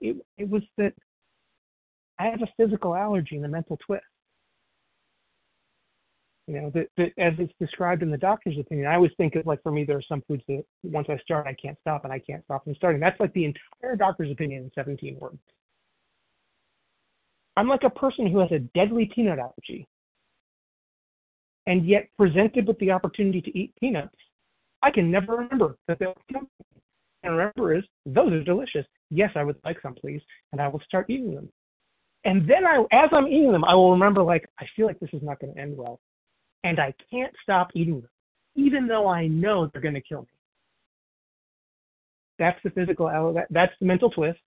It, 0.00 0.16
it 0.36 0.48
was 0.48 0.62
that 0.76 0.92
I 2.18 2.26
have 2.26 2.42
a 2.42 2.48
physical 2.56 2.94
allergy 2.94 3.36
and 3.36 3.44
a 3.44 3.48
mental 3.48 3.78
twist. 3.84 4.04
You 6.46 6.62
know, 6.62 6.70
that, 6.74 6.88
that 6.96 7.12
as 7.18 7.34
it's 7.38 7.52
described 7.60 8.02
in 8.02 8.10
the 8.10 8.16
doctor's 8.16 8.58
opinion, 8.58 8.86
I 8.86 8.94
always 8.94 9.10
think 9.18 9.34
of 9.34 9.44
like 9.44 9.62
for 9.62 9.70
me, 9.70 9.84
there 9.84 9.98
are 9.98 10.02
some 10.08 10.22
foods 10.26 10.42
that 10.48 10.64
once 10.82 11.06
I 11.10 11.18
start, 11.18 11.46
I 11.46 11.54
can't 11.54 11.78
stop 11.82 12.04
and 12.04 12.12
I 12.12 12.18
can't 12.18 12.42
stop 12.44 12.64
from 12.64 12.74
starting. 12.74 13.00
That's 13.00 13.20
like 13.20 13.34
the 13.34 13.44
entire 13.44 13.96
doctor's 13.96 14.30
opinion 14.30 14.64
in 14.64 14.70
17 14.74 15.18
words. 15.20 15.38
I'm 17.58 17.68
like 17.68 17.82
a 17.84 17.90
person 17.90 18.26
who 18.28 18.38
has 18.38 18.50
a 18.50 18.60
deadly 18.60 19.10
peanut 19.14 19.38
allergy. 19.38 19.86
And 21.66 21.84
yet, 21.86 22.08
presented 22.16 22.66
with 22.66 22.78
the 22.78 22.92
opportunity 22.92 23.42
to 23.42 23.58
eat 23.58 23.74
peanuts, 23.78 24.14
I 24.82 24.90
can 24.90 25.10
never 25.10 25.36
remember 25.36 25.76
that 25.86 25.98
they 25.98 26.06
were 26.06 26.14
And 27.24 27.36
remember 27.36 27.74
is 27.74 27.84
those 28.06 28.32
are 28.32 28.42
delicious. 28.42 28.86
Yes, 29.10 29.32
I 29.34 29.44
would 29.44 29.56
like 29.64 29.76
some, 29.82 29.94
please, 29.94 30.22
and 30.52 30.62
I 30.62 30.68
will 30.68 30.80
start 30.86 31.10
eating 31.10 31.34
them. 31.34 31.50
And 32.28 32.46
then 32.46 32.66
I, 32.66 32.84
as 32.92 33.08
I'm 33.10 33.26
eating 33.26 33.52
them, 33.52 33.64
I 33.64 33.74
will 33.74 33.90
remember 33.90 34.22
like 34.22 34.46
I 34.60 34.66
feel 34.76 34.84
like 34.84 35.00
this 35.00 35.08
is 35.14 35.22
not 35.22 35.40
going 35.40 35.54
to 35.54 35.58
end 35.58 35.74
well, 35.74 35.98
and 36.62 36.78
I 36.78 36.92
can't 37.10 37.32
stop 37.42 37.68
eating 37.74 38.02
them, 38.02 38.10
even 38.54 38.86
though 38.86 39.08
I 39.08 39.28
know 39.28 39.66
they're 39.66 39.80
going 39.80 39.94
to 39.94 40.02
kill 40.02 40.20
me. 40.20 40.28
That's 42.38 42.58
the 42.62 42.68
physical 42.68 43.06
that, 43.34 43.46
that's 43.48 43.72
the 43.80 43.86
mental 43.86 44.10
twist 44.10 44.40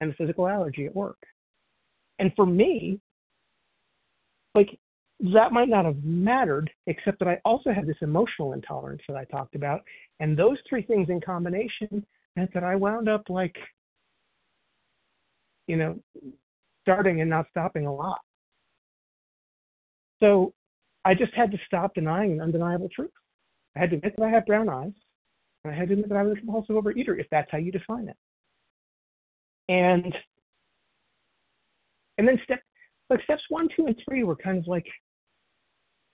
and 0.00 0.10
the 0.10 0.14
physical 0.14 0.48
allergy 0.48 0.86
at 0.86 0.96
work. 0.96 1.18
And 2.18 2.32
for 2.34 2.46
me, 2.46 2.98
like 4.54 4.78
that 5.34 5.52
might 5.52 5.68
not 5.68 5.84
have 5.84 6.02
mattered, 6.02 6.70
except 6.86 7.18
that 7.18 7.28
I 7.28 7.38
also 7.44 7.72
had 7.72 7.86
this 7.86 7.96
emotional 8.00 8.54
intolerance 8.54 9.02
that 9.06 9.18
I 9.18 9.24
talked 9.24 9.54
about. 9.54 9.82
And 10.20 10.34
those 10.34 10.56
three 10.66 10.82
things 10.82 11.10
in 11.10 11.20
combination 11.20 12.06
meant 12.36 12.54
that 12.54 12.64
I 12.64 12.74
wound 12.74 13.06
up 13.10 13.28
like, 13.28 13.56
you 15.66 15.76
know, 15.76 15.98
starting 16.88 17.20
and 17.20 17.28
not 17.28 17.46
stopping 17.50 17.86
a 17.86 17.94
lot. 17.94 18.18
So 20.20 20.54
I 21.04 21.14
just 21.14 21.34
had 21.34 21.50
to 21.52 21.58
stop 21.66 21.94
denying 21.94 22.32
an 22.32 22.40
undeniable 22.40 22.88
truth. 22.94 23.10
I 23.76 23.80
had 23.80 23.90
to 23.90 23.96
admit 23.96 24.14
that 24.16 24.24
I 24.24 24.30
had 24.30 24.46
brown 24.46 24.68
eyes. 24.68 24.92
And 25.64 25.74
I 25.74 25.76
had 25.76 25.88
to 25.88 25.94
admit 25.94 26.08
that 26.08 26.18
I 26.18 26.22
was 26.22 26.32
a 26.32 26.40
compulsive 26.40 26.76
overeater, 26.76 27.20
if 27.20 27.26
that's 27.30 27.50
how 27.50 27.58
you 27.58 27.70
define 27.70 28.08
it. 28.08 28.16
And 29.68 30.14
and 32.16 32.26
then 32.26 32.40
step 32.42 32.60
like 33.10 33.22
steps 33.22 33.42
one, 33.50 33.68
two, 33.76 33.86
and 33.86 33.96
three 34.04 34.24
were 34.24 34.36
kind 34.36 34.58
of 34.58 34.66
like 34.66 34.86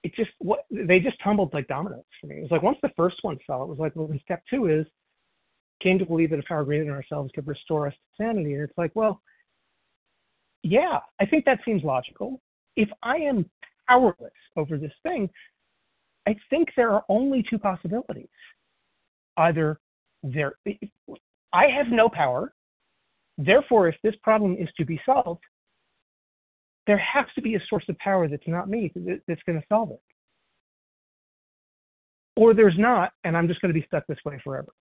it 0.02 0.12
just 0.16 0.30
what 0.38 0.64
they 0.70 0.98
just 0.98 1.16
tumbled 1.22 1.54
like 1.54 1.68
dominoes 1.68 2.02
for 2.20 2.26
me. 2.26 2.38
It 2.38 2.42
was 2.42 2.50
like 2.50 2.62
once 2.62 2.78
the 2.82 2.90
first 2.96 3.16
one 3.22 3.38
fell, 3.46 3.62
it 3.62 3.68
was 3.68 3.78
like 3.78 3.94
well 3.94 4.08
then 4.08 4.20
step 4.24 4.42
two 4.50 4.66
is 4.66 4.86
came 5.82 5.98
to 5.98 6.06
believe 6.06 6.30
that 6.30 6.38
a 6.40 6.42
power 6.48 6.64
greater 6.64 6.84
than 6.84 6.94
ourselves 6.94 7.30
could 7.34 7.46
restore 7.46 7.86
us 7.86 7.94
to 7.94 8.24
sanity. 8.24 8.54
And 8.54 8.62
it's 8.62 8.78
like, 8.78 8.92
well, 8.94 9.20
yeah, 10.64 10.98
I 11.20 11.26
think 11.26 11.44
that 11.44 11.60
seems 11.64 11.84
logical. 11.84 12.40
If 12.76 12.88
I 13.02 13.16
am 13.16 13.48
powerless 13.88 14.32
over 14.56 14.78
this 14.78 14.92
thing, 15.02 15.28
I 16.26 16.34
think 16.48 16.70
there 16.74 16.90
are 16.90 17.04
only 17.08 17.44
two 17.48 17.58
possibilities. 17.58 18.28
Either 19.36 19.78
there 20.22 20.54
I 21.52 21.66
have 21.66 21.88
no 21.88 22.08
power, 22.08 22.54
therefore 23.36 23.88
if 23.88 23.96
this 24.02 24.14
problem 24.22 24.56
is 24.58 24.68
to 24.78 24.86
be 24.86 24.98
solved, 25.04 25.42
there 26.86 26.98
has 26.98 27.26
to 27.34 27.42
be 27.42 27.56
a 27.56 27.60
source 27.68 27.84
of 27.88 27.98
power 27.98 28.26
that's 28.26 28.46
not 28.46 28.68
me 28.68 28.90
that's 29.28 29.42
going 29.46 29.60
to 29.60 29.66
solve 29.68 29.90
it. 29.90 30.00
Or 32.36 32.54
there's 32.54 32.78
not, 32.78 33.12
and 33.24 33.36
I'm 33.36 33.48
just 33.48 33.60
going 33.60 33.72
to 33.72 33.78
be 33.78 33.86
stuck 33.86 34.06
this 34.06 34.18
way 34.24 34.40
forever. 34.42 34.72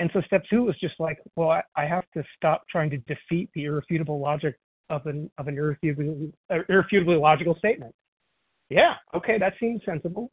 And 0.00 0.10
so 0.14 0.22
step 0.22 0.44
two 0.50 0.64
was 0.64 0.76
just 0.80 0.94
like, 0.98 1.18
well, 1.36 1.50
I, 1.50 1.62
I 1.76 1.86
have 1.86 2.04
to 2.14 2.24
stop 2.36 2.64
trying 2.70 2.90
to 2.90 2.98
defeat 2.98 3.50
the 3.54 3.64
irrefutable 3.64 4.20
logic 4.20 4.56
of 4.90 5.06
an 5.06 5.30
of 5.38 5.48
an 5.48 5.56
irrefutably, 5.56 6.32
uh, 6.52 6.60
irrefutably 6.68 7.16
logical 7.16 7.54
statement. 7.56 7.94
Yeah, 8.70 8.94
okay, 9.14 9.38
that 9.38 9.54
seems 9.60 9.82
sensible. 9.86 10.32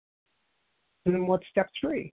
And 1.05 1.13
then 1.15 1.27
what's 1.27 1.47
step 1.51 1.69
three? 1.79 2.13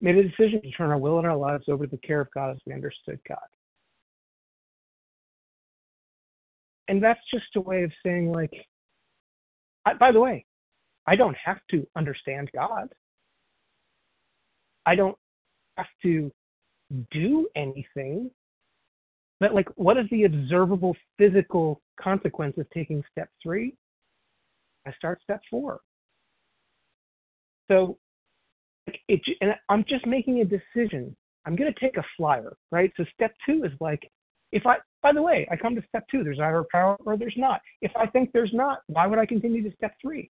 Made 0.00 0.16
a 0.16 0.24
decision 0.24 0.62
to 0.62 0.70
turn 0.72 0.90
our 0.90 0.98
will 0.98 1.18
and 1.18 1.26
our 1.26 1.36
lives 1.36 1.64
over 1.68 1.86
to 1.86 1.90
the 1.90 2.06
care 2.06 2.22
of 2.22 2.28
God 2.34 2.52
as 2.52 2.58
we 2.66 2.72
understood 2.72 3.20
God. 3.28 3.38
and 6.88 7.02
that's 7.02 7.20
just 7.32 7.46
a 7.56 7.60
way 7.60 7.84
of 7.84 7.92
saying 8.04 8.32
like 8.32 8.52
I, 9.86 9.94
by 9.94 10.12
the 10.12 10.20
way 10.20 10.44
i 11.06 11.16
don't 11.16 11.36
have 11.42 11.58
to 11.70 11.86
understand 11.96 12.50
god 12.54 12.88
i 14.86 14.94
don't 14.94 15.16
have 15.76 15.86
to 16.02 16.30
do 17.10 17.48
anything 17.56 18.30
but 19.40 19.54
like 19.54 19.68
what 19.76 19.96
is 19.96 20.06
the 20.10 20.24
observable 20.24 20.94
physical 21.18 21.80
consequence 22.00 22.54
of 22.58 22.68
taking 22.70 23.02
step 23.10 23.28
three 23.42 23.74
i 24.86 24.92
start 24.92 25.20
step 25.22 25.40
four 25.50 25.80
so 27.70 27.96
it 29.08 29.20
and 29.40 29.54
i'm 29.68 29.84
just 29.88 30.06
making 30.06 30.40
a 30.40 30.44
decision 30.44 31.16
i'm 31.46 31.56
going 31.56 31.72
to 31.72 31.80
take 31.80 31.96
a 31.96 32.04
flyer 32.16 32.52
right 32.70 32.92
so 32.96 33.04
step 33.14 33.32
two 33.46 33.64
is 33.64 33.72
like 33.80 34.02
if 34.52 34.66
I, 34.66 34.76
by 35.02 35.12
the 35.12 35.22
way, 35.22 35.48
I 35.50 35.56
come 35.56 35.74
to 35.74 35.82
step 35.88 36.04
two, 36.10 36.22
there's 36.22 36.38
either 36.38 36.58
a 36.58 36.64
power 36.70 36.96
or 37.06 37.16
there's 37.16 37.34
not. 37.36 37.60
If 37.80 37.90
I 37.96 38.06
think 38.06 38.30
there's 38.32 38.52
not, 38.52 38.80
why 38.86 39.06
would 39.06 39.18
I 39.18 39.26
continue 39.26 39.62
to 39.62 39.74
step 39.76 39.94
three? 40.00 40.30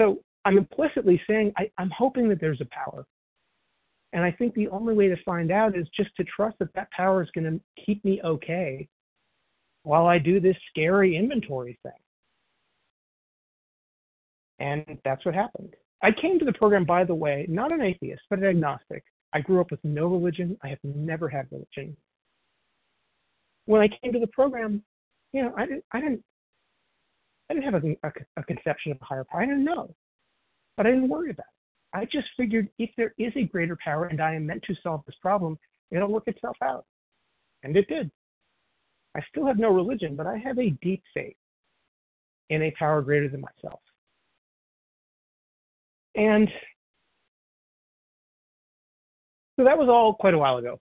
So 0.00 0.20
I'm 0.44 0.56
implicitly 0.56 1.20
saying 1.28 1.52
I, 1.58 1.70
I'm 1.78 1.90
hoping 1.90 2.28
that 2.28 2.40
there's 2.40 2.60
a 2.60 2.66
power. 2.66 3.04
And 4.22 4.32
I 4.32 4.36
think 4.36 4.54
the 4.54 4.68
only 4.68 4.94
way 4.94 5.08
to 5.08 5.16
find 5.24 5.50
out 5.50 5.76
is 5.76 5.86
just 5.96 6.10
to 6.16 6.24
trust 6.24 6.58
that 6.60 6.72
that 6.74 6.90
power 6.92 7.22
is 7.22 7.28
going 7.34 7.44
to 7.44 7.84
keep 7.84 8.04
me 8.04 8.20
okay 8.24 8.88
while 9.82 10.06
I 10.06 10.18
do 10.18 10.38
this 10.38 10.56
scary 10.70 11.16
inventory 11.16 11.78
thing. 11.82 11.92
And 14.60 14.98
that's 15.04 15.24
what 15.24 15.34
happened. 15.34 15.74
I 16.02 16.10
came 16.12 16.38
to 16.38 16.44
the 16.44 16.52
program, 16.52 16.84
by 16.84 17.04
the 17.04 17.14
way, 17.14 17.46
not 17.48 17.72
an 17.72 17.80
atheist, 17.80 18.22
but 18.30 18.38
an 18.38 18.44
agnostic. 18.44 19.02
I 19.32 19.40
grew 19.40 19.60
up 19.60 19.70
with 19.70 19.80
no 19.82 20.06
religion. 20.06 20.56
I 20.62 20.68
have 20.68 20.78
never 20.84 21.28
had 21.28 21.46
religion 21.50 21.96
when 23.66 23.80
I 23.80 23.88
came 23.88 24.12
to 24.12 24.18
the 24.18 24.26
program, 24.28 24.82
you 25.32 25.42
know, 25.42 25.52
I 25.56 25.66
didn't, 25.66 25.84
I 25.92 26.00
didn't, 26.00 26.22
I 27.50 27.54
didn't 27.54 27.72
have 27.72 27.84
a, 27.84 28.06
a, 28.06 28.12
a 28.38 28.44
conception 28.44 28.92
of 28.92 28.98
a 29.00 29.04
higher 29.04 29.24
power. 29.24 29.42
I 29.42 29.46
didn't 29.46 29.64
know, 29.64 29.94
but 30.76 30.86
I 30.86 30.90
didn't 30.90 31.08
worry 31.08 31.30
about 31.30 31.46
it. 31.46 31.61
I 31.94 32.04
just 32.06 32.28
figured 32.36 32.68
if 32.78 32.90
there 32.96 33.14
is 33.18 33.32
a 33.36 33.44
greater 33.44 33.76
power 33.82 34.06
and 34.06 34.20
I 34.20 34.34
am 34.34 34.46
meant 34.46 34.62
to 34.64 34.74
solve 34.82 35.02
this 35.06 35.16
problem, 35.20 35.58
it'll 35.90 36.08
work 36.08 36.26
itself 36.26 36.56
out. 36.62 36.86
And 37.62 37.76
it 37.76 37.86
did. 37.88 38.10
I 39.14 39.20
still 39.28 39.46
have 39.46 39.58
no 39.58 39.70
religion, 39.70 40.16
but 40.16 40.26
I 40.26 40.38
have 40.38 40.58
a 40.58 40.70
deep 40.82 41.02
faith 41.12 41.36
in 42.48 42.62
a 42.62 42.70
power 42.78 43.02
greater 43.02 43.28
than 43.28 43.42
myself. 43.42 43.80
And 46.14 46.48
so 49.58 49.64
that 49.64 49.76
was 49.76 49.88
all 49.88 50.14
quite 50.14 50.34
a 50.34 50.38
while 50.38 50.56
ago, 50.58 50.80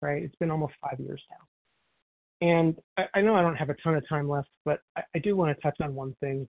right? 0.00 0.22
It's 0.22 0.34
been 0.36 0.50
almost 0.50 0.74
five 0.80 0.98
years 1.00 1.22
now. 1.30 2.46
And 2.48 2.76
I, 2.96 3.04
I, 3.14 3.20
know 3.20 3.34
I 3.34 3.42
don't 3.42 3.56
have 3.56 3.70
a 3.70 3.76
ton 3.82 3.94
of 3.94 4.08
time 4.08 4.28
left, 4.28 4.50
but 4.64 4.80
I, 4.96 5.02
I 5.14 5.18
do 5.18 5.36
want 5.36 5.56
to 5.56 5.62
touch 5.62 5.76
on 5.80 5.94
one 5.94 6.14
thing. 6.20 6.46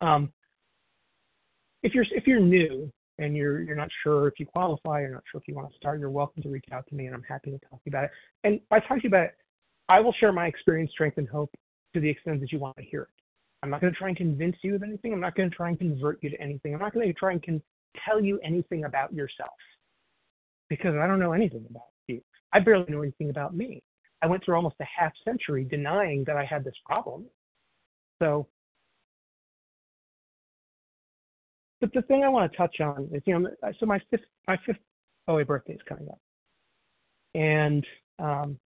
Um, 0.00 0.32
if 1.82 1.94
you're 1.94 2.06
if 2.12 2.26
you're 2.26 2.40
new 2.40 2.90
and 3.18 3.36
you're 3.36 3.62
you're 3.62 3.76
not 3.76 3.88
sure 4.02 4.28
if 4.28 4.34
you 4.38 4.46
qualify, 4.46 5.00
you're 5.00 5.12
not 5.12 5.22
sure 5.30 5.40
if 5.40 5.48
you 5.48 5.54
want 5.54 5.70
to 5.70 5.76
start, 5.76 6.00
you're 6.00 6.10
welcome 6.10 6.42
to 6.42 6.48
reach 6.48 6.64
out 6.72 6.86
to 6.88 6.94
me, 6.94 7.06
and 7.06 7.14
I'm 7.14 7.22
happy 7.22 7.50
to 7.50 7.58
talk 7.58 7.82
to 7.82 7.84
you 7.84 7.90
about 7.90 8.04
it. 8.04 8.10
And 8.44 8.60
by 8.68 8.80
talking 8.80 9.00
to 9.00 9.02
you 9.04 9.08
about 9.08 9.24
it, 9.24 9.36
I 9.88 10.00
will 10.00 10.12
share 10.14 10.32
my 10.32 10.46
experience, 10.46 10.90
strength, 10.92 11.18
and 11.18 11.28
hope 11.28 11.50
to 11.94 12.00
the 12.00 12.08
extent 12.08 12.40
that 12.40 12.52
you 12.52 12.58
want 12.58 12.76
to 12.76 12.82
hear 12.82 13.02
it. 13.02 13.08
I'm 13.62 13.70
not 13.70 13.80
going 13.80 13.92
to 13.92 13.98
try 13.98 14.08
and 14.08 14.16
convince 14.16 14.56
you 14.62 14.74
of 14.74 14.82
anything. 14.82 15.12
I'm 15.12 15.20
not 15.20 15.34
going 15.34 15.48
to 15.48 15.56
try 15.56 15.68
and 15.70 15.78
convert 15.78 16.22
you 16.22 16.30
to 16.30 16.40
anything. 16.40 16.74
I'm 16.74 16.80
not 16.80 16.92
going 16.92 17.06
to 17.06 17.12
try 17.14 17.32
and 17.32 17.42
con- 17.42 17.62
tell 18.04 18.20
you 18.20 18.38
anything 18.44 18.84
about 18.84 19.12
yourself 19.12 19.54
because 20.68 20.94
I 20.96 21.06
don't 21.06 21.20
know 21.20 21.32
anything 21.32 21.64
about 21.70 21.88
you. 22.08 22.20
I 22.52 22.60
barely 22.60 22.90
know 22.90 23.02
anything 23.02 23.30
about 23.30 23.56
me. 23.56 23.82
I 24.22 24.26
went 24.26 24.44
through 24.44 24.56
almost 24.56 24.76
a 24.80 24.84
half 24.84 25.12
century 25.24 25.64
denying 25.64 26.24
that 26.26 26.36
I 26.36 26.44
had 26.44 26.64
this 26.64 26.74
problem. 26.86 27.26
So, 28.22 28.46
but 31.84 31.92
the 31.92 32.00
thing 32.02 32.24
I 32.24 32.30
want 32.30 32.50
to 32.50 32.56
touch 32.56 32.80
on 32.80 33.10
is, 33.12 33.22
you 33.26 33.38
know, 33.38 33.50
so 33.78 33.84
my 33.84 34.00
fifth, 34.10 34.24
my 34.48 34.56
fifth 34.64 34.78
OA 35.28 35.44
birthday 35.44 35.74
is 35.74 35.80
coming 35.86 36.08
up, 36.08 36.18
and 37.34 37.86
um, 38.18 38.58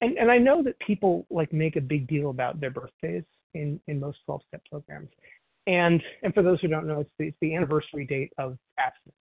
and 0.00 0.18
and 0.18 0.28
I 0.28 0.38
know 0.38 0.60
that 0.64 0.76
people 0.80 1.24
like 1.30 1.52
make 1.52 1.76
a 1.76 1.80
big 1.80 2.08
deal 2.08 2.30
about 2.30 2.58
their 2.58 2.72
birthdays 2.72 3.22
in 3.54 3.78
in 3.86 4.00
most 4.00 4.18
12-step 4.28 4.60
programs, 4.68 5.08
and 5.68 6.02
and 6.24 6.34
for 6.34 6.42
those 6.42 6.60
who 6.60 6.66
don't 6.66 6.88
know, 6.88 6.98
it's 6.98 7.10
the, 7.20 7.28
it's 7.28 7.36
the 7.40 7.54
anniversary 7.54 8.06
date 8.06 8.32
of 8.38 8.58
abstinence. 8.76 9.16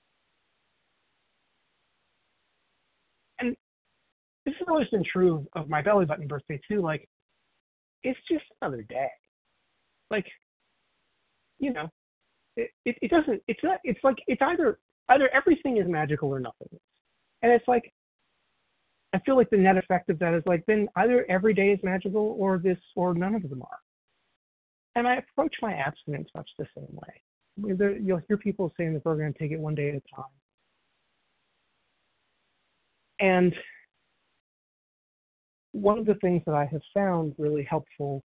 And 3.40 3.56
this 4.46 4.54
has 4.60 4.68
always 4.68 4.86
been 4.90 5.04
true 5.12 5.44
of 5.56 5.68
my 5.68 5.82
belly 5.82 6.04
button 6.04 6.28
birthday 6.28 6.60
too. 6.70 6.82
Like, 6.82 7.08
it's 8.04 8.20
just 8.30 8.44
another 8.62 8.82
day. 8.82 9.08
Like, 10.08 10.26
you 11.58 11.72
know, 11.72 11.88
it, 12.84 12.96
it, 13.02 13.10
doesn't. 13.10 13.42
It's 13.48 13.60
not. 13.62 13.78
It's 13.84 14.00
like 14.02 14.16
it's 14.26 14.42
either 14.42 14.78
either 15.10 15.30
everything 15.34 15.78
is 15.78 15.88
magical 15.88 16.28
or 16.28 16.40
nothing. 16.40 16.68
And 17.42 17.52
it's 17.52 17.66
like, 17.68 17.92
I 19.14 19.20
feel 19.20 19.36
like 19.36 19.50
the 19.50 19.56
net 19.56 19.78
effect 19.78 20.10
of 20.10 20.18
that 20.18 20.34
is 20.34 20.42
like 20.46 20.64
then 20.66 20.88
either 20.96 21.24
every 21.30 21.54
day 21.54 21.70
is 21.70 21.78
magical 21.82 22.36
or 22.38 22.58
this 22.58 22.78
or 22.96 23.14
none 23.14 23.34
of 23.34 23.48
them 23.48 23.62
are. 23.62 23.78
And 24.96 25.06
I 25.06 25.16
approach 25.16 25.54
my 25.62 25.72
abstinence 25.74 26.28
much 26.34 26.50
the 26.58 26.66
same 26.76 26.88
way. 26.90 27.96
You'll 28.02 28.20
hear 28.28 28.36
people 28.36 28.72
say 28.78 28.86
in 28.86 28.94
the 28.94 29.00
program, 29.00 29.32
take 29.38 29.52
it 29.52 29.58
one 29.58 29.74
day 29.74 29.90
at 29.90 29.94
a 29.94 30.02
time. 30.14 30.24
And 33.20 33.54
one 35.72 35.98
of 35.98 36.06
the 36.06 36.14
things 36.16 36.42
that 36.46 36.54
I 36.54 36.66
have 36.66 36.82
found 36.94 37.34
really 37.38 37.64
helpful 37.64 38.22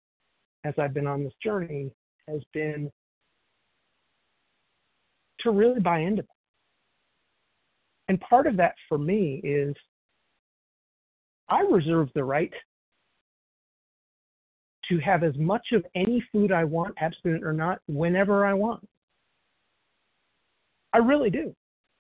as 0.64 0.74
I've 0.78 0.94
been 0.94 1.08
on 1.08 1.24
this 1.24 1.34
journey 1.44 1.92
has 2.28 2.42
been 2.54 2.92
to 5.42 5.52
really 5.52 5.80
buy 5.80 6.00
into. 6.00 6.24
And 8.08 8.20
part 8.22 8.48
of 8.48 8.58
that 8.58 8.76
for 8.88 8.98
me 8.98 9.42
is 9.44 9.76
I 11.50 11.62
reserve 11.62 12.10
the 12.16 12.24
right 12.24 12.54
to 14.90 15.00
have 15.00 15.24
as 15.24 15.36
much 15.38 15.68
of 15.74 15.86
any 15.96 16.24
food 16.32 16.52
I 16.52 16.64
want, 16.64 16.96
abstinent 17.00 17.44
or 17.44 17.54
not, 17.54 17.80
whenever 17.88 18.46
I 18.46 18.54
want. 18.54 18.88
I 20.94 21.00
really 21.00 21.30
do. 21.30 21.54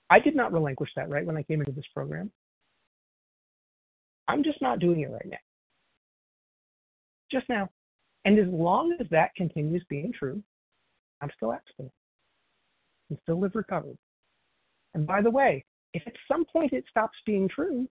I 0.10 0.20
did 0.20 0.36
not 0.36 0.54
relinquish 0.54 0.90
that 0.96 1.10
right 1.10 1.26
when 1.26 1.36
I 1.36 1.44
came 1.44 1.60
into 1.60 1.74
this 1.74 1.86
program. 1.94 2.32
I'm 4.30 4.44
just 4.44 4.62
not 4.62 4.80
doing 4.80 5.02
it 5.02 5.12
right 5.12 5.28
now. 5.28 5.38
Just 7.32 7.48
now. 7.50 7.70
And 8.26 8.40
as 8.40 8.48
long 8.48 8.96
as 9.00 9.08
that 9.12 9.36
continues 9.36 9.84
being 9.90 10.14
true, 10.18 10.42
I'm 11.22 11.30
still 11.36 11.54
abstinent. 11.54 11.94
I 13.12 13.16
still 13.24 13.40
live 13.40 13.56
recovered. 13.56 13.98
And 14.94 15.06
by 15.06 15.22
the 15.22 15.32
way, 15.32 15.64
if 15.94 16.04
at 16.06 16.14
some 16.30 16.46
point 16.46 16.74
it 16.74 16.86
stops 16.90 17.18
being 17.26 17.48
true, 17.48 17.88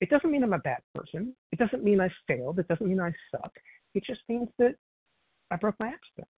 it 0.00 0.08
doesn't 0.10 0.30
mean 0.30 0.42
I'm 0.42 0.52
a 0.52 0.58
bad 0.58 0.80
person. 0.94 1.34
It 1.52 1.58
doesn't 1.58 1.84
mean 1.84 2.00
I 2.00 2.08
failed. 2.26 2.58
It 2.58 2.68
doesn't 2.68 2.86
mean 2.86 3.00
I 3.00 3.12
suck. 3.30 3.52
It 3.94 4.04
just 4.06 4.20
means 4.28 4.48
that 4.58 4.74
I 5.50 5.56
broke 5.56 5.74
my 5.78 5.88
abstinence. 5.88 6.30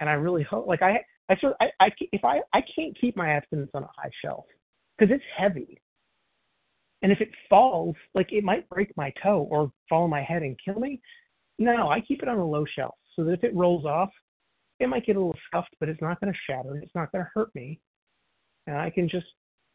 And 0.00 0.08
I 0.10 0.14
really 0.14 0.42
hope, 0.42 0.66
like 0.66 0.82
I, 0.82 1.00
I 1.28 1.36
sort, 1.40 1.54
I, 1.60 1.66
I, 1.80 1.90
if 2.12 2.24
I, 2.24 2.40
I 2.52 2.62
can't 2.74 2.98
keep 3.00 3.16
my 3.16 3.30
abstinence 3.30 3.70
on 3.74 3.84
a 3.84 3.90
high 3.96 4.10
shelf 4.24 4.44
because 4.98 5.14
it's 5.14 5.24
heavy. 5.36 5.78
And 7.02 7.10
if 7.10 7.20
it 7.20 7.30
falls, 7.48 7.96
like 8.14 8.32
it 8.32 8.44
might 8.44 8.68
break 8.68 8.96
my 8.96 9.12
toe 9.22 9.48
or 9.50 9.72
fall 9.88 10.04
on 10.04 10.10
my 10.10 10.22
head 10.22 10.42
and 10.42 10.56
kill 10.64 10.78
me. 10.78 11.00
No, 11.58 11.88
I 11.88 12.00
keep 12.00 12.22
it 12.22 12.28
on 12.28 12.38
a 12.38 12.46
low 12.46 12.64
shelf 12.76 12.94
so 13.14 13.24
that 13.24 13.32
if 13.32 13.44
it 13.44 13.54
rolls 13.54 13.84
off, 13.84 14.10
it 14.82 14.88
might 14.88 15.06
get 15.06 15.16
a 15.16 15.20
little 15.20 15.38
scuffed, 15.46 15.74
but 15.78 15.88
it's 15.88 16.02
not 16.02 16.20
going 16.20 16.32
to 16.32 16.38
shatter. 16.46 16.76
It's 16.76 16.94
not 16.94 17.12
going 17.12 17.24
to 17.24 17.30
hurt 17.34 17.54
me. 17.54 17.78
And 18.66 18.76
I 18.76 18.90
can 18.90 19.08
just 19.08 19.26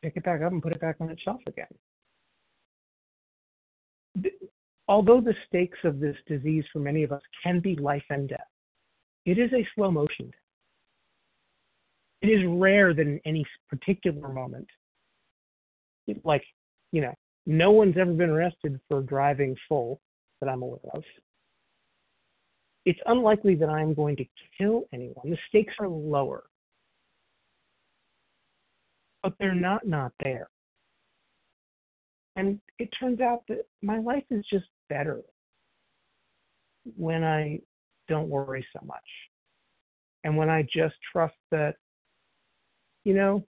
pick 0.01 0.13
it 0.15 0.23
back 0.23 0.41
up 0.41 0.51
and 0.51 0.61
put 0.61 0.73
it 0.73 0.81
back 0.81 0.97
on 0.99 1.09
its 1.09 1.21
shelf 1.21 1.39
again. 1.47 1.67
Although 4.87 5.21
the 5.21 5.33
stakes 5.47 5.77
of 5.83 5.99
this 5.99 6.15
disease 6.27 6.65
for 6.71 6.79
many 6.79 7.03
of 7.03 7.11
us 7.11 7.21
can 7.43 7.59
be 7.59 7.75
life 7.75 8.03
and 8.09 8.27
death, 8.27 8.47
it 9.25 9.37
is 9.37 9.51
a 9.53 9.67
slow 9.75 9.91
motion. 9.91 10.31
It 12.21 12.27
is 12.27 12.41
rare 12.47 12.93
that 12.93 13.01
in 13.01 13.19
any 13.25 13.45
particular 13.69 14.29
moment, 14.29 14.67
like, 16.23 16.43
you 16.91 17.01
know, 17.01 17.13
no 17.45 17.71
one's 17.71 17.97
ever 17.97 18.13
been 18.13 18.29
arrested 18.29 18.79
for 18.89 19.01
driving 19.01 19.55
full 19.69 20.01
that 20.41 20.49
I'm 20.49 20.63
aware 20.63 20.79
of 20.93 21.03
it's 22.87 22.99
unlikely 23.05 23.53
that 23.55 23.67
I'm 23.69 23.93
going 23.93 24.15
to 24.15 24.23
kill 24.57 24.85
anyone. 24.93 25.29
The 25.29 25.37
stakes 25.49 25.73
are 25.77 25.89
lower. 25.89 26.45
But 29.21 29.33
they're 29.39 29.53
not 29.53 29.85
not 29.85 30.13
there. 30.23 30.47
And 32.37 32.61
it 32.79 32.87
turns 32.97 33.19
out 33.19 33.43
that 33.49 33.67
my 33.81 33.99
life 33.99 34.23
is 34.29 34.45
just 34.49 34.67
better 34.87 35.19
when 36.95 37.25
I 37.25 37.59
don't 38.07 38.29
worry 38.29 38.65
so 38.71 38.79
much. 38.85 39.03
And 40.23 40.37
when 40.37 40.49
I 40.49 40.61
just 40.61 40.95
trust 41.11 41.35
that, 41.51 41.75
you 43.03 43.15
know, 43.15 43.45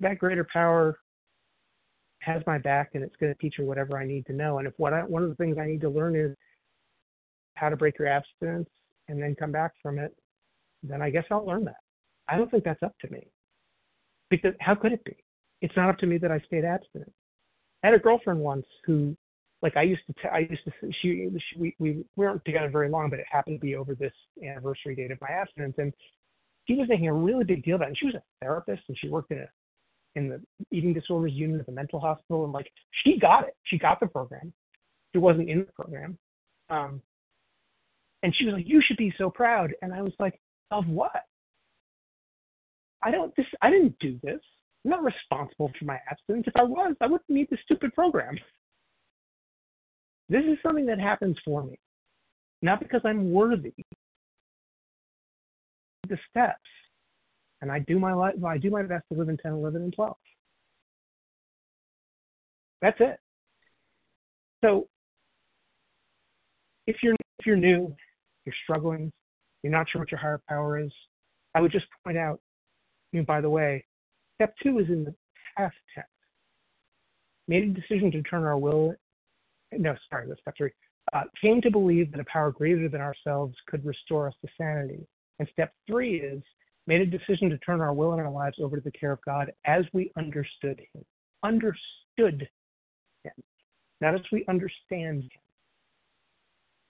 that 0.00 0.18
greater 0.18 0.46
power 0.52 0.98
has 2.18 2.42
my 2.48 2.58
back 2.58 2.90
and 2.94 3.04
it's 3.04 3.14
going 3.20 3.32
to 3.32 3.38
teach 3.38 3.60
me 3.60 3.64
whatever 3.64 3.96
I 3.96 4.06
need 4.06 4.26
to 4.26 4.32
know. 4.32 4.58
And 4.58 4.66
if 4.66 4.74
what 4.76 4.92
I, 4.92 5.04
one 5.04 5.22
of 5.22 5.28
the 5.28 5.36
things 5.36 5.56
I 5.56 5.66
need 5.66 5.82
to 5.82 5.88
learn 5.88 6.16
is 6.16 6.34
how 7.56 7.68
to 7.68 7.76
break 7.76 7.98
your 7.98 8.08
abstinence 8.08 8.68
and 9.08 9.20
then 9.20 9.34
come 9.38 9.52
back 9.52 9.72
from 9.82 9.98
it, 9.98 10.14
then 10.82 11.02
I 11.02 11.10
guess 11.10 11.24
I'll 11.30 11.44
learn 11.44 11.64
that. 11.64 11.80
I 12.28 12.36
don't 12.36 12.50
think 12.50 12.64
that's 12.64 12.82
up 12.82 12.94
to 13.00 13.10
me. 13.10 13.26
Because 14.30 14.54
how 14.60 14.74
could 14.74 14.92
it 14.92 15.04
be? 15.04 15.16
It's 15.62 15.76
not 15.76 15.88
up 15.88 15.98
to 15.98 16.06
me 16.06 16.18
that 16.18 16.32
I 16.32 16.38
stayed 16.40 16.64
abstinent. 16.64 17.12
I 17.82 17.88
had 17.88 17.94
a 17.94 17.98
girlfriend 17.98 18.40
once 18.40 18.66
who, 18.84 19.16
like, 19.62 19.76
I 19.76 19.82
used 19.82 20.02
to, 20.06 20.12
t- 20.14 20.28
I 20.32 20.40
used 20.40 20.64
to, 20.64 20.72
she, 21.00 21.28
she 21.38 21.58
we, 21.58 21.74
we 21.78 22.04
weren't 22.16 22.44
together 22.44 22.68
very 22.68 22.88
long, 22.88 23.10
but 23.10 23.20
it 23.20 23.26
happened 23.30 23.60
to 23.60 23.64
be 23.64 23.76
over 23.76 23.94
this 23.94 24.12
anniversary 24.44 24.94
date 24.94 25.12
of 25.12 25.20
my 25.20 25.30
abstinence, 25.30 25.74
and 25.78 25.92
she 26.66 26.74
was 26.74 26.88
making 26.88 27.08
a 27.08 27.14
really 27.14 27.44
big 27.44 27.64
deal 27.64 27.76
about 27.76 27.86
it. 27.86 27.88
And 27.88 27.98
she 27.98 28.06
was 28.06 28.16
a 28.16 28.22
therapist, 28.40 28.82
and 28.88 28.98
she 28.98 29.08
worked 29.08 29.30
in 29.30 29.38
a, 29.38 29.48
in 30.16 30.28
the 30.28 30.40
eating 30.72 30.92
disorders 30.92 31.32
unit 31.32 31.60
of 31.60 31.66
the 31.66 31.72
mental 31.72 32.00
hospital, 32.00 32.44
and 32.44 32.52
like, 32.52 32.70
she 33.04 33.18
got 33.18 33.44
it. 33.44 33.54
She 33.64 33.78
got 33.78 34.00
the 34.00 34.06
program. 34.06 34.52
She 35.12 35.18
wasn't 35.18 35.48
in 35.48 35.60
the 35.60 35.72
program, 35.72 36.18
um, 36.68 37.00
and 38.26 38.34
she 38.34 38.44
was 38.44 38.54
like, 38.54 38.66
"You 38.66 38.82
should 38.82 38.96
be 38.96 39.14
so 39.16 39.30
proud." 39.30 39.72
And 39.82 39.94
I 39.94 40.02
was 40.02 40.12
like, 40.18 40.40
"Of 40.72 40.88
what?" 40.88 41.24
I 43.00 43.12
don't. 43.12 43.32
This. 43.36 43.46
I 43.62 43.70
didn't 43.70 43.96
do 44.00 44.18
this. 44.20 44.40
I'm 44.84 44.90
not 44.90 45.04
responsible 45.04 45.70
for 45.78 45.84
my 45.84 46.00
abstinence. 46.10 46.48
If 46.48 46.56
I 46.56 46.64
was, 46.64 46.96
I 47.00 47.06
wouldn't 47.06 47.30
need 47.30 47.46
the 47.50 47.58
stupid 47.62 47.94
program. 47.94 48.36
This 50.28 50.42
is 50.42 50.58
something 50.60 50.86
that 50.86 50.98
happens 50.98 51.36
for 51.44 51.62
me, 51.62 51.78
not 52.62 52.80
because 52.80 53.00
I'm 53.04 53.30
worthy. 53.30 53.74
The 56.08 56.18
steps, 56.28 56.58
and 57.62 57.70
I 57.70 57.78
do 57.78 58.00
my 58.00 58.12
life. 58.12 58.34
I 58.44 58.58
do 58.58 58.70
my 58.70 58.82
best 58.82 59.04
to 59.12 59.18
live 59.18 59.28
in 59.28 59.36
10, 59.36 59.52
11, 59.52 59.82
and 59.82 59.92
12. 59.94 60.16
That's 62.82 62.96
it. 62.98 63.20
So, 64.64 64.88
if 66.88 66.96
you're 67.04 67.14
if 67.38 67.46
you're 67.46 67.54
new 67.54 67.94
you're 68.46 68.54
struggling, 68.62 69.12
you're 69.62 69.72
not 69.72 69.86
sure 69.90 70.00
what 70.00 70.10
your 70.10 70.20
higher 70.20 70.40
power 70.48 70.78
is, 70.78 70.92
I 71.54 71.60
would 71.60 71.72
just 71.72 71.86
point 72.04 72.16
out, 72.16 72.40
know, 73.12 73.24
by 73.24 73.40
the 73.40 73.50
way, 73.50 73.84
step 74.36 74.54
two 74.62 74.78
is 74.78 74.88
in 74.88 75.04
the 75.04 75.14
past 75.56 75.74
tense. 75.94 76.06
Made 77.48 77.64
a 77.64 77.66
decision 77.68 78.10
to 78.12 78.22
turn 78.22 78.44
our 78.44 78.58
will, 78.58 78.94
no, 79.72 79.94
sorry, 80.10 80.28
that's 80.28 80.40
step 80.40 80.54
three. 80.56 80.70
Uh, 81.12 81.22
came 81.40 81.60
to 81.62 81.70
believe 81.70 82.10
that 82.10 82.20
a 82.20 82.24
power 82.24 82.50
greater 82.50 82.88
than 82.88 83.00
ourselves 83.00 83.54
could 83.68 83.84
restore 83.84 84.28
us 84.28 84.34
to 84.44 84.50
sanity. 84.58 85.06
And 85.38 85.48
step 85.52 85.72
three 85.86 86.16
is 86.16 86.42
made 86.86 87.00
a 87.00 87.06
decision 87.06 87.48
to 87.50 87.58
turn 87.58 87.80
our 87.80 87.92
will 87.92 88.12
and 88.12 88.20
our 88.20 88.30
lives 88.30 88.56
over 88.60 88.76
to 88.76 88.82
the 88.82 88.90
care 88.90 89.12
of 89.12 89.18
God 89.24 89.52
as 89.64 89.84
we 89.92 90.12
understood 90.16 90.80
Him. 90.92 91.04
Understood 91.42 92.48
Him, 93.24 93.32
not 94.00 94.14
as 94.14 94.20
we 94.32 94.44
understand 94.48 95.22
Him 95.22 95.45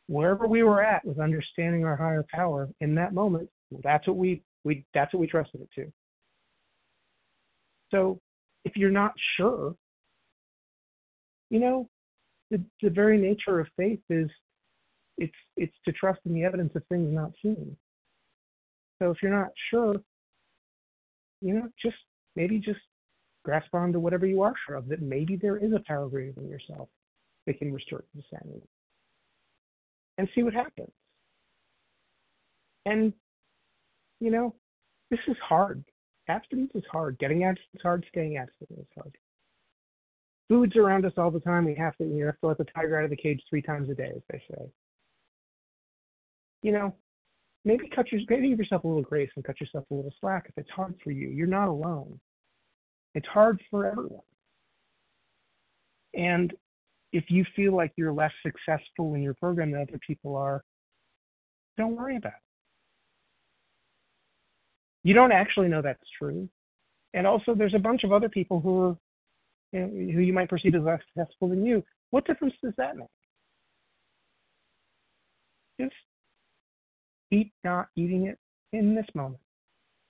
wherever 0.09 0.47
we 0.47 0.63
were 0.63 0.83
at 0.83 1.05
with 1.05 1.19
understanding 1.19 1.85
our 1.85 1.97
higher 1.97 2.25
power 2.33 2.69
in 2.81 2.95
that 2.95 3.13
moment, 3.13 3.49
that's 3.83 4.07
what 4.07 4.17
we 4.17 4.43
we 4.65 4.85
that's 4.95 5.13
what 5.13 5.21
we 5.21 5.27
trusted 5.27 5.61
it 5.61 5.69
to. 5.75 5.93
So 7.91 8.21
if 8.65 8.77
you're 8.77 8.91
not 8.91 9.13
sure, 9.37 9.75
you 11.51 11.61
know, 11.61 11.89
the 12.51 12.63
the 12.83 12.91
very 12.91 13.19
nature 13.19 13.61
of 13.61 13.67
faith 13.77 14.01
is 14.09 14.31
it's 15.19 15.35
it's 15.57 15.77
to 15.85 15.93
trust 15.93 16.21
in 16.25 16.35
the 16.35 16.45
evidence 16.45 16.73
of 16.75 16.83
things 16.89 17.13
not 17.13 17.33
seen. 17.43 17.77
So 19.01 19.11
if 19.11 19.19
you're 19.23 19.37
not 19.37 19.51
sure, 19.71 19.97
you 21.41 21.55
know, 21.55 21.69
just 21.83 21.97
maybe 22.35 22.59
just 22.59 22.81
grasp 23.45 23.75
on 23.75 23.93
to 23.93 24.01
whatever 24.01 24.27
you 24.27 24.43
are 24.43 24.55
sure 24.67 24.77
of, 24.77 24.89
that 24.89 25.03
maybe 25.03 25.37
there 25.37 25.57
is 25.57 25.73
a 25.73 25.83
power 25.87 26.09
greater 26.09 26.33
than 26.33 26.49
yourself 26.49 26.89
that 27.47 27.59
can 27.59 27.73
restore 27.73 28.03
you 28.15 28.23
to 28.23 28.29
sanity 28.31 28.67
and 30.19 30.29
see 30.35 30.43
what 30.43 30.55
happens. 30.55 30.91
And, 32.85 33.13
you 34.21 34.31
know, 34.31 34.55
this 35.11 35.21
is 35.29 35.37
hard. 35.47 35.85
Abstinence 36.29 36.73
is 36.75 36.85
hard. 36.91 37.19
Getting 37.19 37.45
abstinence 37.45 37.75
is 37.75 37.83
hard. 37.83 38.05
Staying 38.09 38.37
abstinent 38.37 38.81
is 38.81 38.87
hard. 38.95 39.17
Food's 40.49 40.77
around 40.77 41.05
us 41.05 41.13
all 41.17 41.31
the 41.31 41.41
time. 41.41 41.65
We 41.65 41.75
have 41.75 41.97
to, 41.97 42.05
you 42.05 42.27
have 42.27 42.39
to 42.41 42.47
let 42.47 42.59
the 42.59 42.67
tiger 42.77 42.99
out 42.99 43.05
of 43.05 43.11
the 43.11 43.17
cage 43.17 43.43
three 43.51 43.63
times 43.63 43.91
a 43.91 43.95
day, 43.95 44.13
as 44.15 44.23
they 44.31 44.43
say. 44.51 44.63
You 46.63 46.73
know, 46.73 46.95
maybe 47.65 47.89
cut 47.89 48.11
your, 48.13 48.21
maybe 48.29 48.49
give 48.51 48.59
yourself 48.59 48.85
a 48.85 48.89
little 48.89 49.03
grace 49.03 49.31
and 49.35 49.45
cut 49.45 49.61
yourself 49.61 49.85
a 49.91 49.95
little 49.95 50.13
slack 50.21 50.47
if 50.49 50.57
it's 50.57 50.71
hard 50.71 50.95
for 51.03 51.11
you. 51.11 51.29
You're 51.29 51.47
not 51.49 51.69
alone. 51.69 52.19
It's 53.15 53.27
hard 53.27 53.61
for 53.71 53.87
everyone. 53.87 54.21
And 56.15 56.53
if 57.17 57.25
you 57.29 57.47
feel 57.57 57.75
like 57.75 57.93
you're 57.97 58.13
less 58.13 58.33
successful 58.45 59.15
in 59.15 59.23
your 59.23 59.33
program 59.33 59.71
than 59.71 59.81
other 59.81 59.99
people 60.07 60.37
are, 60.37 60.63
don't 61.79 61.97
worry 61.97 62.17
about 62.17 62.35
it. 62.35 62.43
You 65.03 65.15
don't 65.15 65.33
actually 65.33 65.69
know 65.69 65.81
that's 65.81 65.99
true. 66.19 66.47
And 67.15 67.27
also, 67.27 67.55
there's 67.55 67.75
a 67.75 67.79
bunch 67.79 68.05
of 68.05 68.13
other 68.13 68.29
people 68.29 68.61
who 68.61 68.83
are 68.83 68.97
you 69.73 69.81
know, 69.81 69.87
who 69.87 70.21
you 70.21 70.35
might 70.35 70.51
perceive 70.51 70.75
as 70.75 70.83
less 70.83 71.01
successful 71.15 71.49
than 71.49 71.65
you. 71.65 71.83
What 72.11 72.27
difference 72.27 72.53
does 72.63 72.75
that 72.77 72.99
make? 72.99 73.09
Just 75.81 75.95
keep 77.31 77.51
not 77.65 77.89
eating 77.97 78.27
it 78.27 78.39
in 78.75 78.95
this 78.95 79.07
moment 79.15 79.41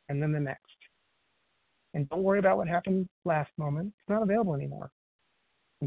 and 0.08 0.20
then 0.20 0.32
the 0.32 0.40
next. 0.40 0.60
And 1.94 2.08
don't 2.08 2.24
worry 2.24 2.40
about 2.40 2.56
what 2.56 2.66
happened 2.66 3.08
last 3.24 3.50
moment. 3.58 3.92
It's 4.00 4.08
not 4.08 4.22
available 4.22 4.56
anymore. 4.56 4.90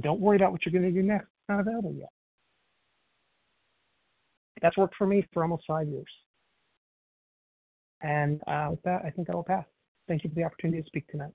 Don't 0.01 0.19
worry 0.19 0.35
about 0.35 0.51
what 0.51 0.65
you're 0.65 0.79
going 0.79 0.93
to 0.93 1.01
do 1.01 1.05
next. 1.05 1.25
It's 1.25 1.49
not 1.49 1.59
available 1.59 1.93
yet. 1.93 2.09
That's 4.61 4.77
worked 4.77 4.95
for 4.95 5.07
me 5.07 5.25
for 5.33 5.43
almost 5.43 5.63
five 5.67 5.87
years. 5.87 6.11
And 8.01 8.41
uh, 8.47 8.67
with 8.71 8.81
that, 8.83 9.01
I 9.05 9.09
think 9.09 9.29
I 9.29 9.35
will 9.35 9.43
pass. 9.43 9.65
Thank 10.07 10.23
you 10.23 10.29
for 10.29 10.35
the 10.35 10.43
opportunity 10.43 10.81
to 10.81 10.87
speak 10.87 11.07
tonight. 11.07 11.33